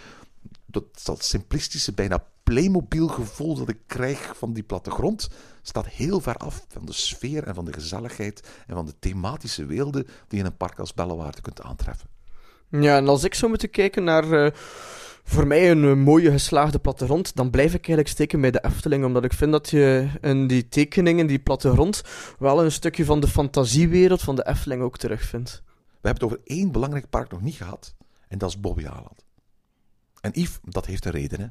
[0.66, 5.30] Dat, dat simplistische, bijna Playmobil gevoel dat ik krijg van die plattegrond
[5.62, 9.66] staat heel ver af van de sfeer en van de gezelligheid en van de thematische
[9.66, 12.10] weelde die je in een park als Bellewaarde kunt aantreffen.
[12.70, 14.52] Ja, en als ik zou moeten kijken naar uh,
[15.24, 19.06] voor mij een uh, mooie geslaagde plattegrond, dan blijf ik eigenlijk steken bij de Efteling,
[19.06, 22.04] omdat ik vind dat je in die tekeningen, die plattegrond,
[22.40, 25.62] wel een stukje van de fantasiewereld van de Efteling ook terugvindt.
[26.02, 27.96] We hebben het over één belangrijk park nog niet gehad,
[28.28, 29.27] en dat is Bobbejaanland.
[30.28, 31.48] En Yves, dat heeft een reden, hè?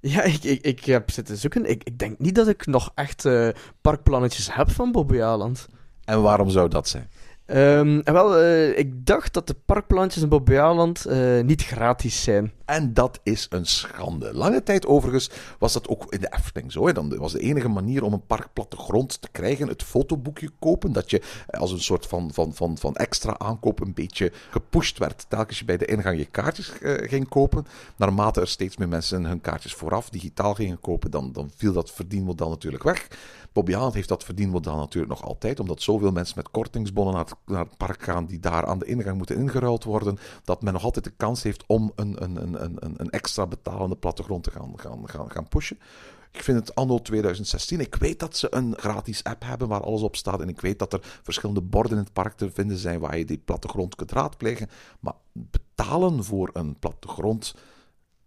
[0.00, 1.70] Ja, ik, ik, ik heb zitten zoeken.
[1.70, 3.48] Ik, ik denk niet dat ik nog echt uh,
[3.80, 5.68] parkplannetjes heb van Bobbejaanland.
[6.04, 7.10] En waarom zou dat zijn?
[7.54, 12.52] Um, en wel, uh, ik dacht dat de parkplantjes in Bobbejaanland uh, niet gratis zijn.
[12.64, 14.34] En dat is een schande.
[14.34, 16.86] Lange tijd overigens was dat ook in de Efteling zo.
[16.86, 16.92] Hè.
[16.92, 20.92] Dan was de enige manier om een parkplattegrond te krijgen het fotoboekje kopen.
[20.92, 25.26] Dat je als een soort van, van, van, van extra aankoop een beetje gepusht werd.
[25.28, 27.66] Telkens je bij de ingang je kaartjes ging kopen.
[27.96, 31.90] Naarmate er steeds meer mensen hun kaartjes vooraf digitaal gingen kopen, dan, dan viel dat
[31.90, 33.08] verdienmodel natuurlijk weg.
[33.52, 37.34] Bobby Haaland heeft dat verdienmodel natuurlijk nog altijd, omdat zoveel mensen met kortingsbonnen naar het,
[37.44, 40.84] naar het park gaan die daar aan de ingang moeten ingeruild worden, dat men nog
[40.84, 44.72] altijd de kans heeft om een, een, een, een, een extra betalende plattegrond te gaan,
[44.76, 45.78] gaan, gaan, gaan pushen.
[46.32, 47.80] Ik vind het anno 2016.
[47.80, 50.40] Ik weet dat ze een gratis app hebben waar alles op staat.
[50.40, 53.24] En ik weet dat er verschillende borden in het park te vinden zijn waar je
[53.24, 54.68] die plattegrond kunt raadplegen.
[55.00, 57.54] Maar betalen voor een plattegrond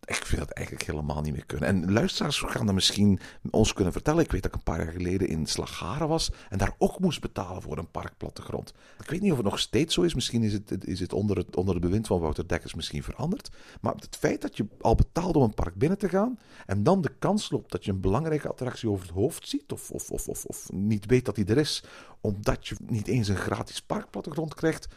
[0.06, 1.70] ik vind dat eigenlijk helemaal niet meer kunnen.
[1.70, 4.24] En luisteraars gaan dat misschien ons kunnen vertellen.
[4.24, 7.22] Ik weet dat ik een paar jaar geleden in Slagharen was en daar ook moest
[7.22, 8.74] betalen voor een parkplattegrond.
[9.00, 10.14] Ik weet niet of het nog steeds zo is.
[10.14, 13.50] Misschien is het, is het onder het onder de bewind van Wouter Dekkers misschien veranderd.
[13.82, 17.02] Maar het feit dat je al betaalt om een park binnen te gaan en dan
[17.02, 20.28] de kans loopt dat je een belangrijke attractie over het hoofd ziet of, of, of,
[20.28, 21.84] of, of niet weet dat die er is,
[22.22, 24.88] omdat je niet eens een gratis parkplattegrond krijgt,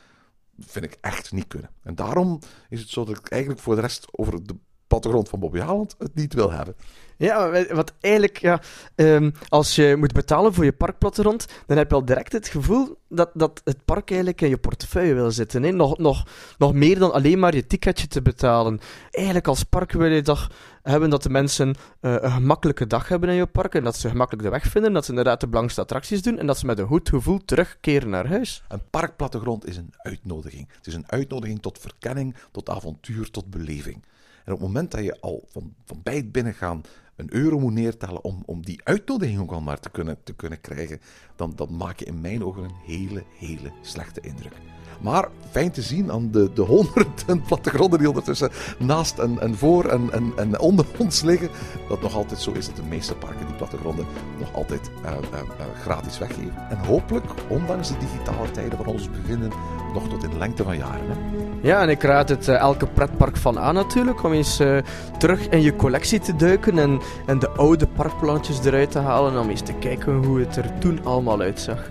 [0.58, 1.70] vind ik echt niet kunnen.
[1.82, 2.38] En daarom
[2.68, 5.94] is het zo dat ik eigenlijk voor de rest over de plattegrond van Bobby Haaland
[5.98, 6.76] het niet wil hebben.
[7.18, 8.60] Ja, wat eigenlijk, ja,
[8.94, 12.98] um, als je moet betalen voor je parkplattegrond, dan heb je al direct het gevoel
[13.08, 15.62] dat, dat het park eigenlijk in je portefeuille wil zitten.
[15.62, 15.70] Hè?
[15.70, 16.26] Nog, nog,
[16.58, 18.80] nog meer dan alleen maar je ticketje te betalen.
[19.10, 20.50] Eigenlijk als park wil je toch
[20.82, 24.08] hebben dat de mensen uh, een gemakkelijke dag hebben in je park en dat ze
[24.08, 26.78] gemakkelijk de weg vinden, dat ze inderdaad de belangrijkste attracties doen en dat ze met
[26.78, 28.62] een goed gevoel terugkeren naar huis.
[28.68, 30.68] Een parkplattegrond is een uitnodiging.
[30.76, 34.04] Het is een uitnodiging tot verkenning, tot avontuur, tot beleving.
[34.46, 36.80] En op het moment dat je al van, van bij het binnengaan
[37.16, 40.60] een euro moet neertellen om, om die uitnodiging ook al maar te kunnen, te kunnen
[40.60, 41.00] krijgen,
[41.36, 44.54] dan, dan maak je in mijn ogen een hele, hele slechte indruk.
[45.00, 49.84] Maar fijn te zien aan de, de honderden plattegronden die ondertussen naast en, en voor
[49.84, 51.48] en, en, en onder ons liggen,
[51.88, 54.06] dat nog altijd zo is dat de meeste parken die plattegronden
[54.38, 56.68] nog altijd uh, uh, uh, gratis weggeven.
[56.70, 59.52] En hopelijk, ondanks de digitale tijden we ons bevinden,
[59.92, 61.08] nog tot in de lengte van jaren.
[61.08, 61.14] Hè?
[61.68, 64.76] Ja, en ik raad het eh, elke pretpark van aan natuurlijk, om eens eh,
[65.18, 69.50] terug in je collectie te duiken en, en de oude parkplannetjes eruit te halen, om
[69.50, 71.90] eens te kijken hoe het er toen allemaal uitzag.